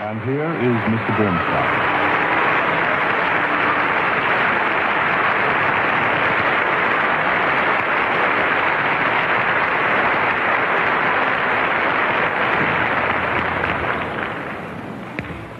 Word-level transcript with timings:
And 0.00 0.18
here 0.22 0.44
is 0.44 0.76
Mr. 0.88 1.16
Bernstein. 1.18 1.90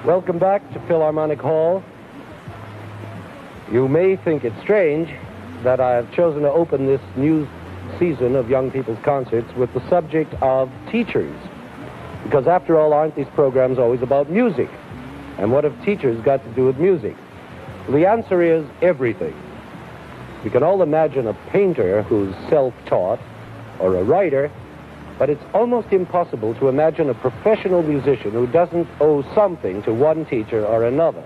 Welcome 0.07 0.39
back 0.39 0.67
to 0.73 0.81
Philharmonic 0.89 1.39
Hall. 1.39 1.83
You 3.71 3.89
may 3.89 4.17
think 4.17 4.45
it 4.45 4.55
strange 4.63 5.11
that 5.65 5.81
I 5.81 5.91
have 5.97 6.11
chosen 6.15 6.41
to 6.45 6.51
open 6.51 6.87
this 6.87 7.03
new 7.15 7.47
season 7.99 8.37
of 8.37 8.49
Young 8.49 8.71
People's 8.71 9.05
Concerts 9.05 9.53
with 9.55 9.71
the 9.75 9.87
subject 9.91 10.33
of 10.41 10.71
teachers. 10.91 11.37
Because 12.25 12.47
after 12.47 12.79
all, 12.79 12.93
aren't 12.93 13.17
these 13.17 13.29
programs 13.35 13.79
always 13.79 14.03
about 14.03 14.31
music? 14.31 14.69
And 15.39 15.53
what 15.53 15.65
have 15.65 15.85
teachers 15.85 16.23
got 16.23 16.43
to 16.45 16.51
do 16.55 16.67
with 16.67 16.77
music? 16.79 17.17
The 17.89 18.07
answer 18.07 18.43
is 18.43 18.65
everything. 18.83 19.35
We 20.45 20.51
can 20.51 20.63
all 20.63 20.83
imagine 20.83 21.27
a 21.27 21.35
painter 21.51 22.03
who's 22.03 22.35
self-taught 22.49 23.21
or 23.79 23.97
a 23.97 24.05
writer 24.05 24.51
but 25.21 25.29
it's 25.29 25.45
almost 25.53 25.93
impossible 25.93 26.55
to 26.55 26.69
imagine 26.69 27.11
a 27.11 27.15
professional 27.15 27.83
musician 27.83 28.31
who 28.31 28.47
doesn't 28.47 28.89
owe 29.01 29.23
something 29.35 29.83
to 29.83 29.93
one 29.93 30.25
teacher 30.25 30.65
or 30.65 30.85
another. 30.85 31.23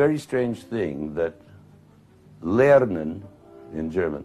Very 0.00 0.18
strange 0.18 0.62
thing 0.62 1.12
that 1.12 1.34
lernen 2.40 3.20
in 3.74 3.90
German, 3.90 4.24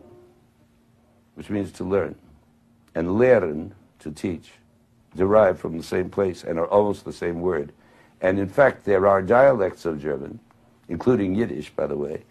which 1.34 1.50
means 1.50 1.70
to 1.70 1.84
learn, 1.84 2.16
and 2.95 3.09
lehren, 3.09 3.72
to 4.00 4.09
teach, 4.09 4.54
derive 5.17 5.59
from 5.59 5.76
the 5.76 5.84
same 5.84 6.09
place 6.09 6.45
and 6.45 6.58
are 6.58 6.67
almost 6.67 7.04
the 7.04 7.12
same 7.12 7.42
word. 7.42 7.73
And 8.22 8.40
in 8.40 8.48
fact, 8.48 8.86
there 8.86 9.06
are 9.06 9.22
dialects 9.22 9.84
of 9.86 10.02
German, 10.02 10.40
including 10.88 11.36
Yiddish, 11.36 11.72
by 11.72 11.88
the 11.88 11.98
way, 11.98 12.23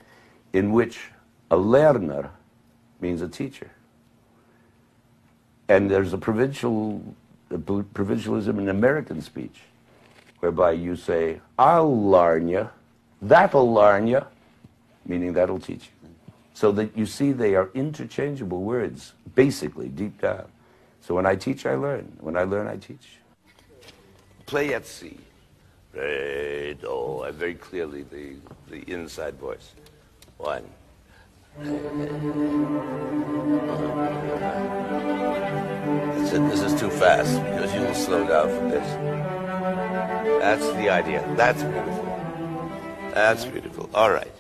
in 0.55 0.73
which 0.73 1.11
a 1.51 1.57
lerner 1.57 2.31
means 2.99 3.21
a 3.21 3.29
teacher. 3.29 3.71
And 5.69 5.91
there's 5.91 6.15
a 6.15 6.19
provincial 6.19 7.15
a 7.51 7.59
provincialism 7.59 8.59
in 8.59 8.71
American 8.71 9.21
speech, 9.21 9.61
whereby 10.41 10.73
you 10.73 10.97
say, 10.97 11.43
I'll 11.59 12.11
learn 12.11 12.49
you, 12.49 12.71
that'll 13.29 13.73
learn 13.73 14.07
you, 14.07 14.23
meaning 15.07 15.33
that'll 15.33 15.61
teach 15.61 15.91
you. 16.03 16.09
So 16.55 16.71
that 16.73 16.97
you 16.97 17.07
see 17.07 17.33
they 17.33 17.55
are 17.57 17.71
interchangeable 17.75 18.63
words, 18.63 19.13
basically, 19.35 19.89
deep 19.89 20.21
down. 20.21 20.47
So 21.01 21.15
when 21.15 21.27
I 21.27 21.35
teach, 21.35 21.67
I 21.67 21.75
learn. 21.75 22.17
When 22.21 22.37
I 22.37 22.45
learn, 22.45 22.69
I 22.69 22.77
teach. 22.77 23.19
Play 24.47 24.73
at. 24.73 24.85
Re, 25.93 26.77
do. 26.81 27.23
I 27.23 27.31
very 27.31 27.55
clearly 27.55 28.03
the, 28.03 28.37
the 28.69 28.83
inside 28.91 29.35
voice. 29.35 29.75
One. 30.39 30.65
This 36.19 36.33
is, 36.33 36.41
this 36.51 36.63
is 36.63 36.81
too 36.81 36.91
fast 36.91 37.41
because 37.43 37.73
you 37.75 37.81
will 37.81 37.95
slow 37.95 38.27
down 38.27 38.49
from 38.49 38.71
this. 38.71 38.89
That's 40.41 40.67
the 40.73 40.89
idea. 40.91 41.25
That's 41.37 41.63
beautiful. 41.63 42.04
That's 43.15 43.45
beautiful. 43.45 43.89
All 43.95 44.11
right. 44.11 44.33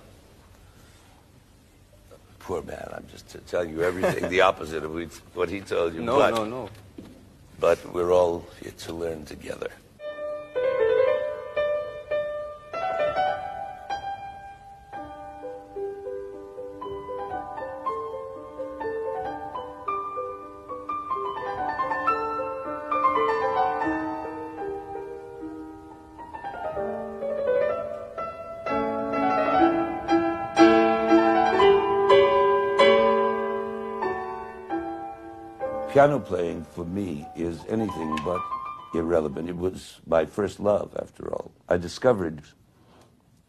Poor 2.40 2.60
man, 2.62 2.88
I'm 2.92 3.06
just 3.08 3.36
telling 3.46 3.70
you 3.70 3.82
everything 3.82 4.28
the 4.28 4.40
opposite 4.50 4.82
of 4.82 4.92
what 5.34 5.48
he 5.48 5.60
told 5.60 5.94
you. 5.94 6.02
No, 6.02 6.18
but, 6.18 6.34
no, 6.34 6.44
no. 6.44 6.70
But 7.60 7.94
we're 7.94 8.12
all 8.12 8.44
here 8.60 8.72
to 8.72 8.92
learn 8.92 9.24
together. 9.24 9.70
Piano 36.04 36.20
playing 36.20 36.66
for 36.66 36.84
me 36.84 37.26
is 37.34 37.60
anything 37.66 38.14
but 38.26 38.38
irrelevant. 38.92 39.48
It 39.48 39.56
was 39.56 40.00
my 40.06 40.26
first 40.26 40.60
love, 40.60 40.94
after 41.00 41.32
all. 41.32 41.50
I 41.66 41.78
discovered 41.78 42.42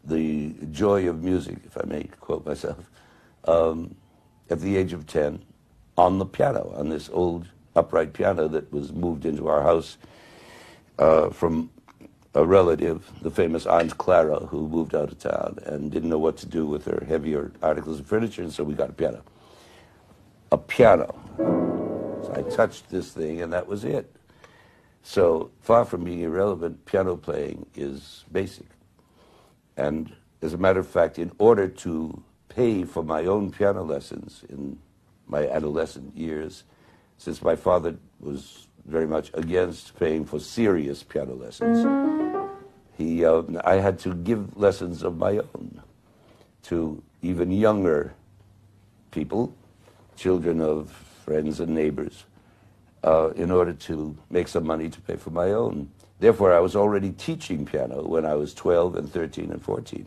the 0.02 0.54
joy 0.70 1.06
of 1.06 1.22
music, 1.22 1.58
if 1.66 1.76
I 1.76 1.84
may 1.84 2.04
quote 2.18 2.46
myself, 2.46 2.90
um, 3.44 3.94
at 4.48 4.60
the 4.60 4.74
age 4.78 4.94
of 4.94 5.06
10 5.06 5.44
on 5.98 6.18
the 6.18 6.24
piano, 6.24 6.72
on 6.74 6.88
this 6.88 7.10
old 7.12 7.46
upright 7.74 8.14
piano 8.14 8.48
that 8.48 8.72
was 8.72 8.90
moved 8.90 9.26
into 9.26 9.48
our 9.48 9.60
house 9.60 9.98
uh, 10.98 11.28
from 11.28 11.68
a 12.34 12.42
relative, 12.42 13.12
the 13.20 13.30
famous 13.30 13.66
Aunt 13.66 13.98
Clara, 13.98 14.46
who 14.46 14.66
moved 14.66 14.94
out 14.94 15.12
of 15.12 15.18
town 15.18 15.58
and 15.66 15.92
didn't 15.92 16.08
know 16.08 16.18
what 16.18 16.38
to 16.38 16.46
do 16.46 16.64
with 16.64 16.86
her 16.86 17.04
heavier 17.06 17.52
articles 17.60 18.00
of 18.00 18.06
furniture, 18.06 18.40
and 18.40 18.50
so 18.50 18.64
we 18.64 18.72
got 18.72 18.88
a 18.88 18.94
piano. 18.94 19.22
A 20.52 20.56
piano. 20.56 21.75
I 22.32 22.42
touched 22.42 22.90
this 22.90 23.12
thing, 23.12 23.42
and 23.42 23.52
that 23.52 23.66
was 23.66 23.84
it. 23.84 24.14
So 25.02 25.50
far 25.60 25.84
from 25.84 26.04
being 26.04 26.20
irrelevant, 26.20 26.84
piano 26.84 27.16
playing 27.16 27.66
is 27.74 28.24
basic. 28.32 28.66
And 29.76 30.12
as 30.42 30.52
a 30.52 30.58
matter 30.58 30.80
of 30.80 30.88
fact, 30.88 31.18
in 31.18 31.30
order 31.38 31.68
to 31.68 32.22
pay 32.48 32.84
for 32.84 33.02
my 33.02 33.24
own 33.24 33.50
piano 33.50 33.84
lessons 33.84 34.44
in 34.48 34.78
my 35.26 35.48
adolescent 35.48 36.16
years, 36.16 36.64
since 37.18 37.42
my 37.42 37.56
father 37.56 37.96
was 38.20 38.66
very 38.84 39.06
much 39.06 39.30
against 39.34 39.98
paying 39.98 40.24
for 40.24 40.40
serious 40.40 41.02
piano 41.02 41.34
lessons, 41.34 41.84
he, 42.96 43.24
uh, 43.24 43.42
I 43.64 43.74
had 43.74 43.98
to 44.00 44.14
give 44.14 44.56
lessons 44.56 45.02
of 45.02 45.18
my 45.18 45.38
own 45.38 45.82
to 46.64 47.02
even 47.22 47.50
younger 47.50 48.14
people, 49.10 49.54
children 50.16 50.60
of 50.60 50.92
friends 51.26 51.58
and 51.58 51.74
neighbors, 51.74 52.24
uh, 53.02 53.30
in 53.34 53.50
order 53.50 53.72
to 53.72 54.16
make 54.30 54.46
some 54.48 54.64
money 54.64 54.88
to 54.88 55.00
pay 55.00 55.16
for 55.16 55.30
my 55.30 55.50
own. 55.50 55.90
Therefore, 56.20 56.54
I 56.54 56.60
was 56.60 56.74
already 56.76 57.10
teaching 57.10 57.66
piano 57.66 58.02
when 58.02 58.24
I 58.24 58.34
was 58.34 58.54
12 58.54 58.96
and 58.96 59.12
13 59.12 59.50
and 59.50 59.62
14. 59.62 60.06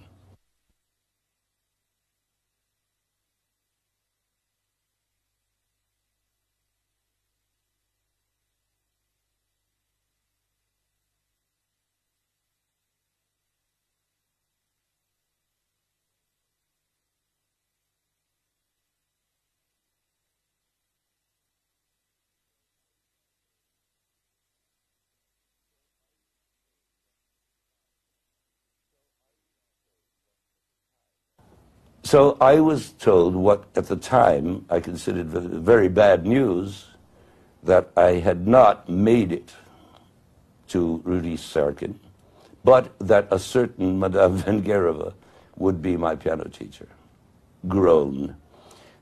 So 32.10 32.38
I 32.42 32.60
was 32.60 32.94
told 32.94 33.36
what 33.36 33.66
at 33.76 33.86
the 33.86 33.96
time 33.96 34.66
I 34.68 34.80
considered 34.80 35.28
very 35.28 35.90
bad 35.90 36.26
news 36.26 36.88
that 37.62 37.92
I 37.96 38.14
had 38.14 38.48
not 38.48 38.90
made 38.90 39.32
it 39.32 39.54
to 40.70 41.04
Rudy 41.06 41.38
Serkin, 41.38 42.00
but 42.64 42.98
that 42.98 43.28
a 43.30 43.38
certain 43.38 44.00
Madame 44.00 44.40
Vengerova 44.42 45.14
would 45.56 45.84
be 45.84 45.98
my 45.98 46.16
piano 46.16 46.46
teacher. 46.46 46.88
Groan. 47.68 48.36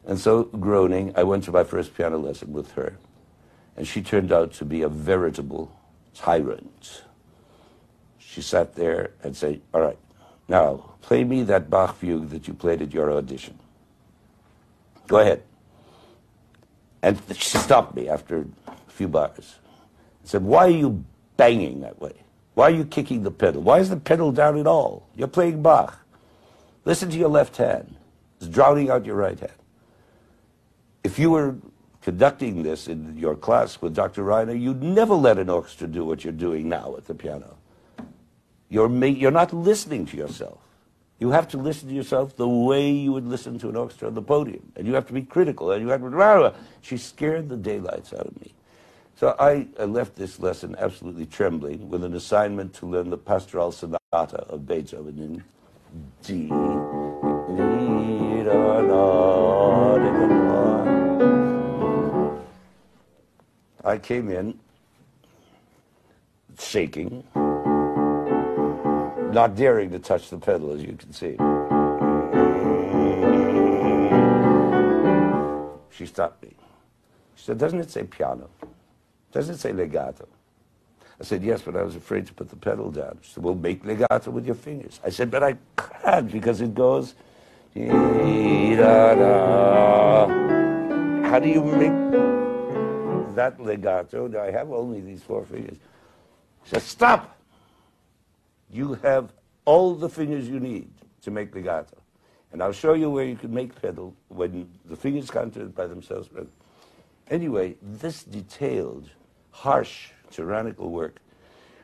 And 0.06 0.20
so, 0.20 0.44
groaning, 0.44 1.14
I 1.16 1.24
went 1.24 1.46
to 1.46 1.54
my 1.54 1.64
first 1.64 1.96
piano 1.96 2.18
lesson 2.18 2.52
with 2.52 2.74
her. 2.74 2.98
And 3.78 3.88
she 3.88 4.02
turned 4.02 4.34
out 4.34 4.52
to 4.56 4.66
be 4.66 4.82
a 4.82 4.90
veritable 4.90 5.72
tyrant. 6.14 7.04
she 8.20 8.42
sat 8.42 8.76
there 8.76 9.12
and 9.24 9.34
said, 9.34 9.62
all 9.74 9.80
right, 9.80 9.98
now 10.48 10.92
play 11.02 11.24
me 11.24 11.44
that 11.44 11.70
Bach 11.70 11.98
fugue 11.98 12.30
that 12.30 12.48
you 12.48 12.54
played 12.54 12.82
at 12.82 12.94
your 12.94 13.12
audition. 13.12 13.58
Go 15.08 15.20
ahead. 15.20 15.44
And 17.02 17.20
she 17.34 17.58
stopped 17.58 17.96
me 17.96 18.10
after 18.10 18.46
a 18.68 18.92
few 18.92 19.08
bars. 19.08 19.56
Said, 20.24 20.44
why 20.44 20.66
are 20.66 20.70
you 20.70 21.06
banging 21.38 21.82
that 21.82 22.02
way? 22.02 22.14
Why 22.56 22.66
are 22.66 22.76
you 22.76 22.86
kicking 22.86 23.24
the 23.24 23.32
pedal? 23.32 23.62
Why 23.62 23.80
is 23.80 23.90
the 23.90 23.98
pedal 23.98 24.32
down 24.32 24.58
at 24.58 24.68
all? 24.68 25.08
You're 25.16 25.28
playing 25.28 25.62
Bach. 25.62 26.00
Listen 26.86 27.10
to 27.12 27.18
your 27.18 27.30
left 27.30 27.58
hand. 27.58 27.96
It's 28.40 28.50
drowning 28.50 28.90
out 28.90 29.06
your 29.06 29.16
right 29.16 29.40
hand. 29.40 29.52
If 31.04 31.20
you 31.20 31.30
were 31.32 31.56
conducting 32.02 32.64
this 32.64 32.88
in 32.88 33.16
your 33.18 33.36
class 33.36 33.82
with 33.82 33.94
Dr. 33.94 34.24
Reiner, 34.24 34.60
you'd 34.60 34.82
never 34.82 35.14
let 35.14 35.38
an 35.38 35.50
orchestra 35.50 35.88
do 35.88 36.04
what 36.04 36.24
you're 36.24 36.34
doing 36.34 36.68
now 36.68 36.96
at 36.98 37.06
the 37.06 37.14
piano. 37.14 37.58
You're, 38.70 38.92
you're 39.06 39.32
not 39.32 39.54
listening 39.54 40.06
to 40.08 40.18
yourself. 40.18 40.60
You 41.20 41.32
have 41.32 41.48
to 41.50 41.58
listen 41.58 41.90
to 41.90 41.96
yourself 41.96 42.36
the 42.36 42.48
way 42.48 42.92
you 42.92 43.12
would 43.12 43.26
listen 43.26 43.58
to 43.60 43.70
an 43.70 43.76
orchestra 43.76 44.08
on 44.08 44.14
the 44.14 44.22
podium. 44.22 44.72
And 44.76 44.86
you 44.86 44.94
have 44.94 45.08
to 45.08 45.14
be 45.14 45.24
critical. 45.24 45.72
And 45.72 45.82
you 45.82 45.90
have 45.90 46.02
to. 46.02 46.54
She 46.82 46.98
scared 46.98 47.50
the 47.50 47.58
daylights 47.58 48.14
out 48.14 48.28
of 48.28 48.40
me. 48.42 48.54
So 49.16 49.36
I, 49.40 49.68
I 49.80 49.86
left 49.86 50.16
this 50.16 50.40
lesson 50.40 50.76
absolutely 50.78 51.26
trembling 51.26 51.90
with 51.90 52.04
an 52.04 52.14
assignment 52.14 52.76
to 52.76 52.86
learn 52.86 53.10
the 53.10 53.18
Pastoral 53.18 53.72
Sonata 53.72 53.98
of 54.14 54.68
Beethoven 54.68 55.18
in 55.18 55.44
D. 56.24 56.52
I 63.84 63.98
came 63.98 64.30
in 64.30 64.60
shaking, 66.60 67.24
not 69.38 69.56
daring 69.56 69.92
to 69.92 70.00
touch 70.00 70.32
the 70.32 70.38
pedal, 70.40 70.72
as 70.74 70.82
you 70.82 70.98
can 70.98 71.14
see. 71.14 71.38
She 75.96 76.08
stopped 76.08 76.42
me. 76.42 76.56
She 77.36 77.46
said, 77.46 77.60
Doesn't 77.60 77.80
it 77.80 77.92
say 77.92 78.04
piano? 78.04 78.50
Doesn't 79.32 79.54
it 79.54 79.60
say 79.60 79.74
legato? 79.74 80.28
I 81.22 81.24
said, 81.24 81.44
Yes, 81.44 81.62
but 81.62 81.76
I 81.76 81.84
was 81.84 81.96
afraid 81.96 82.26
to 82.26 82.34
put 82.34 82.50
the 82.50 82.56
pedal 82.56 82.90
down. 82.90 83.20
She 83.22 83.34
said, 83.34 83.44
Well, 83.44 83.54
make 83.54 83.86
legato 83.86 84.32
with 84.32 84.48
your 84.48 84.56
fingers. 84.56 85.00
I 85.06 85.12
said, 85.12 85.30
But 85.30 85.44
I 85.44 85.56
can't 86.02 86.32
because 86.32 86.60
it 86.62 86.74
goes. 86.74 87.14
How 87.76 87.84
do 91.40 91.48
you 91.48 91.64
make 91.64 93.36
that 93.36 93.60
legato? 93.60 94.42
I 94.42 94.50
have 94.50 94.72
only 94.72 95.02
these 95.02 95.22
four 95.22 95.46
fingers. 95.46 95.78
She 96.64 96.72
said, 96.72 96.82
Stop! 96.82 97.37
You 98.72 98.96
have 98.96 99.34
all 99.66 99.96
the 99.96 100.10
fingers 100.10 100.48
you 100.48 100.60
need 100.60 100.90
to 101.22 101.32
make 101.32 101.54
legato. 101.54 101.98
And 102.52 102.64
I'll 102.64 102.72
show 102.72 102.94
you 102.94 103.10
where 103.10 103.26
you 103.26 103.36
can 103.36 103.54
make 103.54 103.80
pedal 103.82 104.16
when 104.30 104.70
the 104.86 104.96
fingers 104.96 105.30
can't 105.30 105.54
do 105.54 105.62
it 105.62 105.76
by 105.76 105.88
themselves. 105.88 106.30
Anyway, 107.30 107.76
this 107.82 108.24
detailed, 108.24 109.10
harsh, 109.52 110.10
tyrannical 110.32 110.90
work 110.90 111.18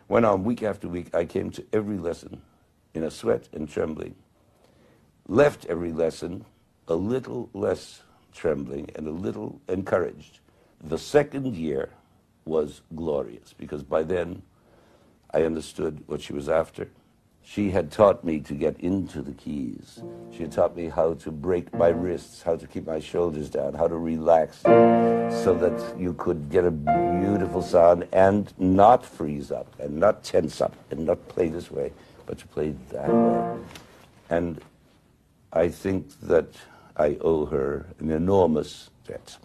went 0.07 0.25
on 0.25 0.43
week 0.43 0.63
after 0.63 0.87
week. 0.87 1.13
I 1.13 1.25
came 1.25 1.49
to 1.51 1.65
every 1.73 1.97
lesson 1.97 2.41
in 2.93 3.03
a 3.03 3.11
sweat 3.11 3.49
and 3.53 3.67
trembling, 3.69 4.15
left 5.27 5.65
every 5.65 5.91
lesson 5.91 6.45
a 6.87 6.95
little 6.95 7.49
less 7.53 8.03
trembling 8.33 8.89
and 8.95 9.07
a 9.07 9.11
little 9.11 9.61
encouraged. 9.67 10.39
The 10.83 10.97
second 10.97 11.55
year 11.55 11.89
was 12.45 12.81
glorious 12.95 13.53
because 13.53 13.83
by 13.83 14.03
then 14.03 14.41
I 15.33 15.43
understood 15.43 16.03
what 16.05 16.21
she 16.21 16.33
was 16.33 16.47
after. 16.47 16.89
She 17.45 17.71
had 17.71 17.91
taught 17.91 18.23
me 18.23 18.39
to 18.39 18.53
get 18.53 18.79
into 18.79 19.21
the 19.21 19.33
keys. 19.33 20.01
She 20.31 20.43
had 20.43 20.51
taught 20.51 20.77
me 20.77 20.87
how 20.87 21.15
to 21.15 21.31
break 21.31 21.73
my 21.73 21.89
wrists, 21.89 22.41
how 22.41 22.55
to 22.55 22.65
keep 22.67 22.87
my 22.87 22.99
shoulders 22.99 23.49
down, 23.49 23.73
how 23.73 23.87
to 23.87 23.97
relax 23.97 24.61
so 24.61 25.53
that 25.59 25.99
you 25.99 26.13
could 26.13 26.49
get 26.49 26.63
a 26.63 26.71
beautiful 26.71 27.61
sound 27.61 28.07
and 28.13 28.53
not 28.57 29.05
freeze 29.05 29.51
up 29.51 29.67
and 29.79 29.97
not 29.97 30.23
tense 30.23 30.61
up 30.61 30.75
and 30.89 31.05
not 31.05 31.27
play 31.27 31.49
this 31.49 31.69
way, 31.69 31.91
but 32.25 32.37
to 32.37 32.47
play 32.47 32.75
that 32.91 33.09
way. 33.09 33.57
And 34.29 34.61
I 35.51 35.67
think 35.67 36.17
that 36.21 36.47
I 36.95 37.17
owe 37.19 37.45
her 37.47 37.87
an 37.99 38.09
enormous 38.09 38.89
debt. 39.05 39.37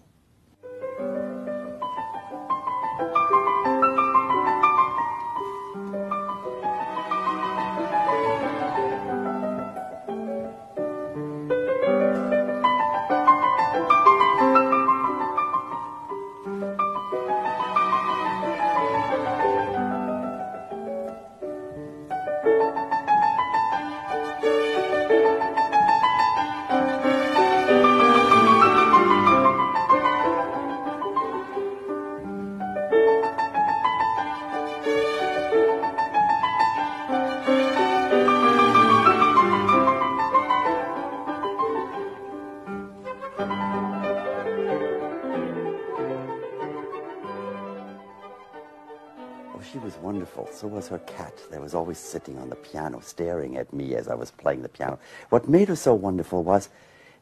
Always 51.89 51.99
sitting 51.99 52.39
on 52.39 52.51
the 52.51 52.57
piano, 52.57 53.01
staring 53.01 53.57
at 53.57 53.73
me 53.73 53.95
as 53.95 54.09
I 54.09 54.15
was 54.15 54.31
playing 54.31 54.61
the 54.61 54.69
piano. 54.69 54.99
What 55.31 55.49
made 55.49 55.69
her 55.69 55.77
so 55.77 55.95
wonderful 55.95 56.45
was 56.45 56.69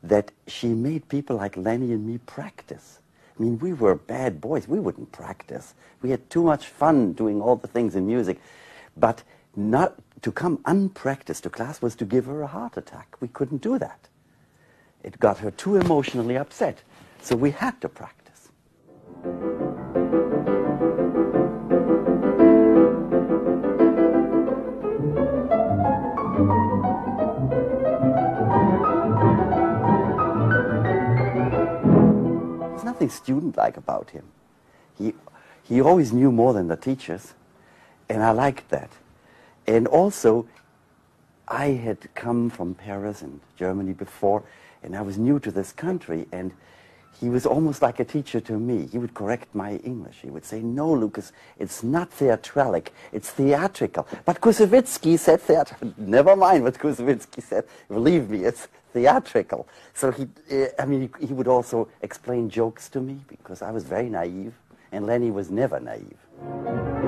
that 0.03 0.33
she 0.49 0.67
made 0.67 1.09
people 1.09 1.37
like 1.37 1.57
Lenny 1.57 1.93
and 1.93 2.05
me 2.05 2.19
practice. 2.19 2.99
I 3.39 3.43
mean, 3.45 3.61
we 3.61 3.73
were 3.73 3.95
bad 3.95 4.41
boys. 4.41 4.67
We 4.67 4.81
wouldn't 4.81 5.13
practice. 5.13 5.75
We 6.03 6.11
had 6.11 6.29
too 6.31 6.43
much 6.43 6.67
fun 6.67 7.13
doing 7.13 7.41
all 7.41 7.55
the 7.55 7.69
things 7.69 7.95
in 7.95 8.09
music. 8.09 8.41
But 8.97 9.23
not 9.55 9.95
to 10.23 10.33
come 10.33 10.59
unpracticed 10.65 11.45
to 11.45 11.51
class 11.51 11.81
was 11.81 11.95
to 11.95 12.05
give 12.05 12.27
her 12.27 12.43
a 12.43 12.49
heart 12.49 12.77
attack. 12.77 13.15
We 13.21 13.29
couldn't 13.29 13.63
do 13.63 13.79
that. 13.79 14.09
It 15.05 15.21
got 15.21 15.39
her 15.39 15.53
too 15.53 15.77
emotionally 15.77 16.37
upset. 16.37 16.83
So 17.23 17.37
we 17.37 17.53
had 17.53 17.81
to 17.83 17.89
practice. 17.89 18.26
Nothing 33.07 33.17
student-like 33.17 33.77
about 33.77 34.11
him. 34.11 34.25
He, 34.99 35.15
he 35.63 35.81
always 35.81 36.13
knew 36.13 36.33
more 36.33 36.53
than 36.53 36.69
the 36.69 36.77
teachers, 36.77 37.35
and 38.09 38.23
I 38.23 38.33
liked 38.33 38.69
that. 38.71 38.91
And 39.67 39.87
also, 39.87 40.47
I 41.49 41.67
had 41.69 42.13
come 42.15 42.51
from 42.51 42.75
Paris 42.75 43.23
and 43.23 43.41
Germany 43.57 43.93
before, 43.93 44.43
and 44.83 44.97
I 44.97 45.03
was 45.03 45.19
new 45.19 45.39
to 45.41 45.51
this 45.51 45.73
country, 45.73 46.27
and 46.33 46.53
he 47.21 47.29
was 47.29 47.47
almost 47.47 47.81
like 47.81 48.01
a 48.01 48.05
teacher 48.05 48.41
to 48.41 48.59
me. 48.59 48.89
He 48.91 48.99
would 48.99 49.15
correct 49.15 49.55
my 49.55 49.77
English. 49.85 50.19
He 50.23 50.31
would 50.31 50.45
say, 50.45 50.61
no, 50.61 50.93
Lukas, 50.93 51.33
it's 51.59 51.83
not 51.83 52.11
theatralic, 52.11 52.89
it's 53.13 53.31
theatrical. 53.31 54.07
But 54.25 54.41
Koussevitzky 54.41 55.19
said 55.19 55.41
theatrical. 55.41 55.95
Never 55.97 56.37
mind 56.37 56.65
what 56.65 56.75
Koussevitzky 56.75 57.43
said. 57.43 57.65
Believe 57.89 58.31
me, 58.31 58.45
it's 58.45 58.69
theatrical. 58.97 59.69
So 59.93 60.11
he, 60.11 60.27
uh, 60.51 60.69
I 60.79 60.87
mean, 60.87 61.11
he, 61.21 61.27
he 61.27 61.33
would 61.35 61.49
also 61.49 61.89
explain 62.01 62.49
jokes 62.49 62.89
to 62.91 63.01
me 63.01 63.21
because 63.29 63.61
I 63.61 63.71
was 63.71 63.85
very 63.85 64.09
naive, 64.09 64.55
and 64.91 65.05
Lenny 65.05 65.31
was 65.31 65.51
never 65.51 65.79
naive. 65.79 67.06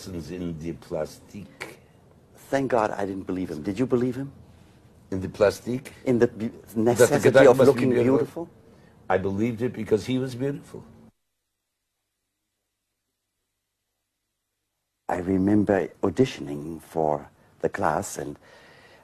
Lessons 0.00 0.30
in 0.30 0.58
the 0.58 0.72
plastique. 0.72 1.78
Thank 2.50 2.70
God 2.70 2.90
I 2.90 3.04
didn't 3.04 3.26
believe 3.26 3.50
him. 3.50 3.62
Did 3.62 3.78
you 3.78 3.86
believe 3.86 4.16
him? 4.16 4.32
In 5.10 5.20
the 5.20 5.28
plastique? 5.28 5.92
In 6.06 6.18
the 6.18 6.26
be- 6.26 6.50
the 6.74 6.80
necessity 6.80 7.46
of 7.46 7.58
be 7.58 7.64
looking 7.64 7.90
beautiful? 7.90 8.16
beautiful? 8.16 8.48
I 9.10 9.18
believed 9.18 9.60
it 9.60 9.72
because 9.74 10.06
he 10.06 10.18
was 10.18 10.34
beautiful. 10.34 10.82
I 15.08 15.18
remember 15.18 15.88
auditioning 16.02 16.80
for 16.80 17.28
the 17.60 17.68
class, 17.68 18.16
and 18.16 18.38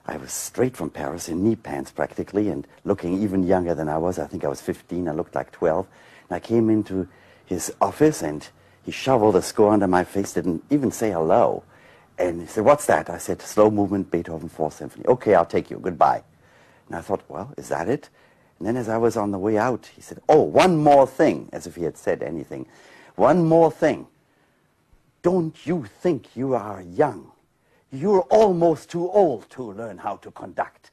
I 0.07 0.17
was 0.17 0.33
straight 0.33 0.77
from 0.77 0.89
Paris 0.89 1.29
in 1.29 1.45
knee 1.45 1.57
pants 1.57 1.91
practically, 1.91 2.49
and 2.49 2.67
looking 2.85 3.23
even 3.23 3.43
younger 3.43 3.75
than 3.75 3.89
I 3.89 3.99
was. 3.99 4.19
I 4.19 4.27
think 4.27 4.45
I 4.45 4.49
was 4.49 4.63
15. 4.63 5.09
I 5.09 5.13
looked 5.13 5.35
like 5.35 5.53
12. 5.53 5.87
And 6.29 6.37
I 6.37 6.41
came 6.41 6.71
into 6.71 7.09
his 7.45 7.75
office, 7.81 8.23
and 8.23 8.49
he 8.87 8.93
shoveled 8.93 9.35
a 9.35 9.43
score 9.43 9.73
under 9.73 9.89
my 9.89 10.05
face, 10.05 10.33
didn't 10.33 10.63
even 10.71 10.93
say 10.93 11.11
hello. 11.11 11.65
And 12.19 12.41
he 12.41 12.47
said, 12.47 12.65
What's 12.65 12.87
that? 12.87 13.11
I 13.11 13.19
said, 13.19 13.43
Slow 13.43 13.69
movement, 13.69 14.13
Beethoven 14.13 14.49
Fourth 14.49 14.75
Symphony. 14.75 15.05
Okay, 15.07 15.35
I'll 15.35 15.45
take 15.45 15.71
you. 15.71 15.79
Goodbye. 15.81 16.23
And 16.87 16.97
I 16.97 17.01
thought, 17.01 17.23
Well, 17.29 17.53
is 17.59 17.69
that 17.69 17.89
it? 17.89 18.09
And 18.59 18.67
then 18.67 18.77
as 18.77 18.89
I 18.89 18.97
was 18.97 19.17
on 19.17 19.33
the 19.33 19.39
way 19.39 19.59
out, 19.59 19.91
he 19.95 20.01
said, 20.01 20.21
Oh, 20.29 20.41
one 20.41 20.77
more 20.77 21.05
thing, 21.05 21.49
as 21.53 21.67
if 21.67 21.75
he 21.75 21.83
had 21.83 21.99
said 21.99 22.23
anything. 22.23 22.67
One 23.17 23.45
more 23.45 23.73
thing. 23.73 24.07
Don't 25.23 25.67
you 25.67 25.85
think 25.85 26.37
you 26.37 26.55
are 26.55 26.81
young? 26.81 27.33
You're 27.91 28.23
almost 28.31 28.89
too 28.89 29.11
old 29.11 29.51
to 29.51 29.65
learn 29.65 29.99
how 29.99 30.17
to 30.19 30.31
conduct. 30.31 30.93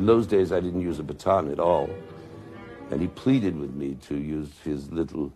In 0.00 0.06
those 0.06 0.26
days, 0.26 0.50
I 0.50 0.60
didn't 0.60 0.80
use 0.80 0.98
a 0.98 1.02
baton 1.02 1.50
at 1.50 1.60
all. 1.60 1.90
And 2.90 3.02
he 3.02 3.08
pleaded 3.08 3.58
with 3.58 3.74
me 3.74 3.98
to 4.08 4.16
use 4.16 4.48
his 4.64 4.90
little 4.90 5.30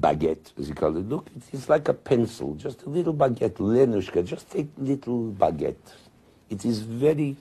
baguette, 0.00 0.50
as 0.58 0.66
he 0.66 0.74
called 0.74 0.96
it. 0.96 1.08
Look, 1.08 1.28
it's 1.52 1.68
like 1.68 1.86
a 1.86 1.94
pencil, 1.94 2.56
just 2.56 2.82
a 2.82 2.88
little 2.88 3.14
baguette, 3.14 3.58
Lenushka, 3.58 4.24
just 4.24 4.52
a 4.56 4.66
little 4.76 5.30
baguette. 5.30 5.92
It 6.50 6.64
is 6.64 6.80
very 6.80 7.36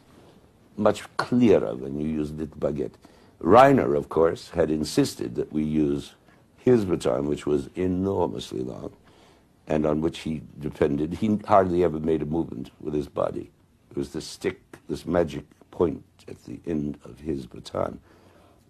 much 0.77 1.01
clearer 1.17 1.73
when 1.73 1.99
you 1.99 2.07
use 2.07 2.31
little 2.31 2.57
baguette. 2.57 2.93
Reiner, 3.41 3.97
of 3.97 4.07
course, 4.09 4.51
had 4.51 4.69
insisted 4.69 5.33
that 5.33 5.51
we 5.51 5.63
use 5.63 6.13
his 6.57 6.85
baton, 6.85 7.25
which 7.25 7.47
was 7.47 7.71
enormously 7.73 8.61
long, 8.61 8.93
and 9.65 9.87
on 9.87 10.01
which 10.01 10.19
he 10.19 10.43
depended. 10.59 11.13
He 11.13 11.39
hardly 11.47 11.83
ever 11.83 11.99
made 11.99 12.21
a 12.21 12.27
movement 12.27 12.69
with 12.79 12.93
his 12.93 13.07
body. 13.07 13.49
It 13.89 13.97
was 13.97 14.13
this 14.13 14.27
stick, 14.27 14.61
this 14.87 15.07
magic 15.07 15.45
point 15.75 16.03
at 16.27 16.41
the 16.45 16.59
end 16.65 16.97
of 17.03 17.19
his 17.19 17.45
baton, 17.45 17.99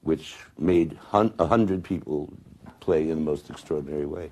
which 0.01 0.35
made 0.57 0.97
a 1.13 1.47
hundred 1.47 1.83
people 1.83 2.33
play 2.79 3.03
in 3.03 3.15
the 3.15 3.27
most 3.31 3.49
extraordinary 3.49 4.05
way. 4.05 4.29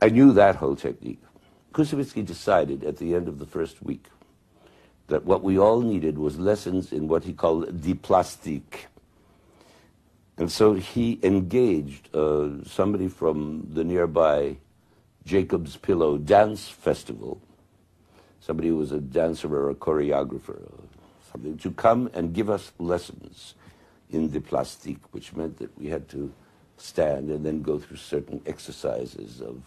I 0.00 0.08
knew 0.08 0.32
that 0.32 0.56
whole 0.56 0.74
technique. 0.74 1.22
Koussevitzky 1.72 2.24
decided 2.24 2.84
at 2.84 2.96
the 2.96 3.14
end 3.14 3.28
of 3.28 3.38
the 3.38 3.46
first 3.46 3.82
week 3.82 4.06
that 5.08 5.24
what 5.24 5.42
we 5.42 5.58
all 5.58 5.80
needed 5.80 6.18
was 6.18 6.38
lessons 6.38 6.92
in 6.92 7.06
what 7.06 7.24
he 7.24 7.32
called 7.32 7.82
die 7.84 7.98
plastique. 8.02 8.86
And 10.38 10.50
so 10.50 10.74
he 10.74 11.20
engaged 11.22 12.14
uh, 12.14 12.64
somebody 12.64 13.08
from 13.08 13.68
the 13.72 13.84
nearby 13.84 14.56
Jacob's 15.24 15.76
Pillow 15.76 16.18
Dance 16.18 16.68
Festival, 16.68 17.40
somebody 18.40 18.68
who 18.68 18.78
was 18.78 18.90
a 18.90 19.00
dancer 19.00 19.54
or 19.54 19.70
a 19.70 19.74
choreographer, 19.74 20.58
to 21.58 21.70
come 21.72 22.10
and 22.14 22.32
give 22.34 22.50
us 22.50 22.72
lessons 22.78 23.54
in 24.10 24.30
the 24.30 24.40
plastique, 24.40 25.02
which 25.12 25.34
meant 25.34 25.58
that 25.58 25.76
we 25.78 25.88
had 25.88 26.08
to 26.10 26.32
stand 26.76 27.30
and 27.30 27.44
then 27.44 27.62
go 27.62 27.78
through 27.78 27.96
certain 27.96 28.40
exercises 28.46 29.40
of 29.40 29.62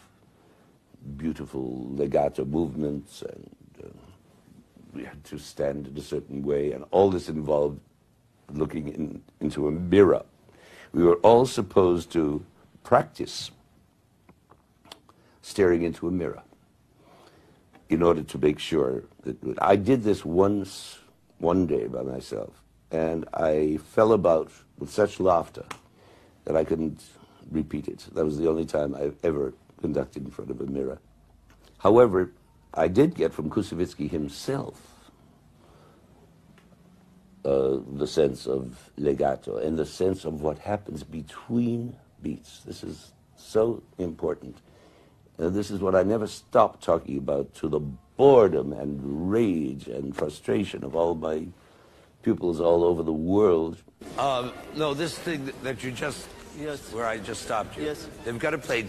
beautiful 1.17 1.88
legato 1.91 2.43
movements 2.45 3.22
and 3.22 3.50
uh, 3.84 3.88
we 4.95 5.03
had 5.03 5.24
to 5.25 5.38
stand 5.38 5.88
in 5.88 5.98
a 5.98 6.01
certain 6.01 6.41
way, 6.41 6.72
and 6.72 6.86
all 6.91 7.10
this 7.10 7.27
involved 7.27 7.79
looking 8.53 8.88
in, 8.88 9.22
into 9.41 9.67
a 9.67 9.72
mirror. 9.72 10.24
We 10.93 11.03
were 11.03 11.17
all 11.17 11.45
supposed 11.45 12.12
to 12.13 12.43
practice 12.84 13.51
staring 15.41 15.84
into 15.84 16.07
a 16.07 16.12
mirror 16.12 16.41
in 17.89 18.01
order 18.01 18.24
to 18.24 18.38
make 18.38 18.57
sure 18.57 19.03
that 19.24 19.38
I 19.62 19.75
did 19.75 20.03
this 20.03 20.24
once, 20.24 21.00
one 21.39 21.67
day 21.67 21.87
by 21.87 22.01
myself, 22.01 22.63
and 22.91 23.27
I 23.33 23.77
fell 23.77 24.13
about 24.13 24.51
with 24.77 24.89
such 24.89 25.19
laughter 25.19 25.65
that 26.45 26.55
I 26.55 26.63
couldn't 26.63 27.03
repeat 27.51 27.87
it. 27.87 28.07
That 28.13 28.25
was 28.25 28.37
the 28.37 28.47
only 28.47 28.65
time 28.65 28.95
I've 28.95 29.17
ever 29.23 29.53
conducted 29.81 30.25
in 30.25 30.31
front 30.31 30.51
of 30.51 30.61
a 30.61 30.65
mirror. 30.65 30.99
However, 31.79 32.31
I 32.73 32.87
did 32.87 33.15
get 33.15 33.33
from 33.33 33.49
Koussevitzky 33.49 34.09
himself 34.09 34.95
uh, 37.45 37.77
the 37.93 38.07
sense 38.07 38.47
of 38.47 38.89
legato 38.97 39.57
and 39.57 39.77
the 39.77 39.85
sense 39.85 40.25
of 40.25 40.41
what 40.41 40.57
happens 40.57 41.03
between 41.03 41.95
beats. 42.21 42.61
This 42.65 42.83
is 42.83 43.13
so 43.35 43.83
important. 43.97 44.57
And 45.37 45.53
this 45.53 45.69
is 45.69 45.79
what 45.79 45.95
I 45.95 46.03
never 46.03 46.27
stop 46.27 46.81
talking 46.81 47.17
about 47.17 47.53
to 47.55 47.67
the 47.67 47.81
boredom 48.17 48.74
and 48.74 49.31
rage 49.31 49.88
and 49.88 50.15
frustration 50.15 50.84
of 50.84 50.95
all 50.95 51.15
my 51.15 51.45
pupils 52.22 52.60
all 52.60 52.84
over 52.84 53.03
the 53.03 53.13
world. 53.13 53.77
Uh, 54.17 54.51
no, 54.75 54.93
this 54.93 55.17
thing 55.17 55.45
that, 55.45 55.63
that 55.63 55.84
you 55.84 55.91
just, 55.91 56.27
Yes. 56.60 56.91
where 56.93 57.05
I 57.05 57.17
just 57.17 57.43
stopped 57.43 57.77
you. 57.77 57.84
Yes. 57.84 58.07
They've 58.24 58.39
got 58.39 58.51
to 58.51 58.57
play. 58.57 58.84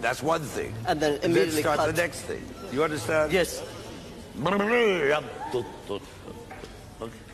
That's 0.00 0.22
one 0.22 0.42
thing. 0.42 0.74
And 0.86 1.00
then 1.00 1.18
immediately 1.22 1.60
start 1.62 1.78
cut. 1.78 1.86
the 1.86 2.02
next 2.02 2.20
thing. 2.22 2.44
You 2.72 2.84
understand? 2.84 3.32
Yes. 3.32 3.62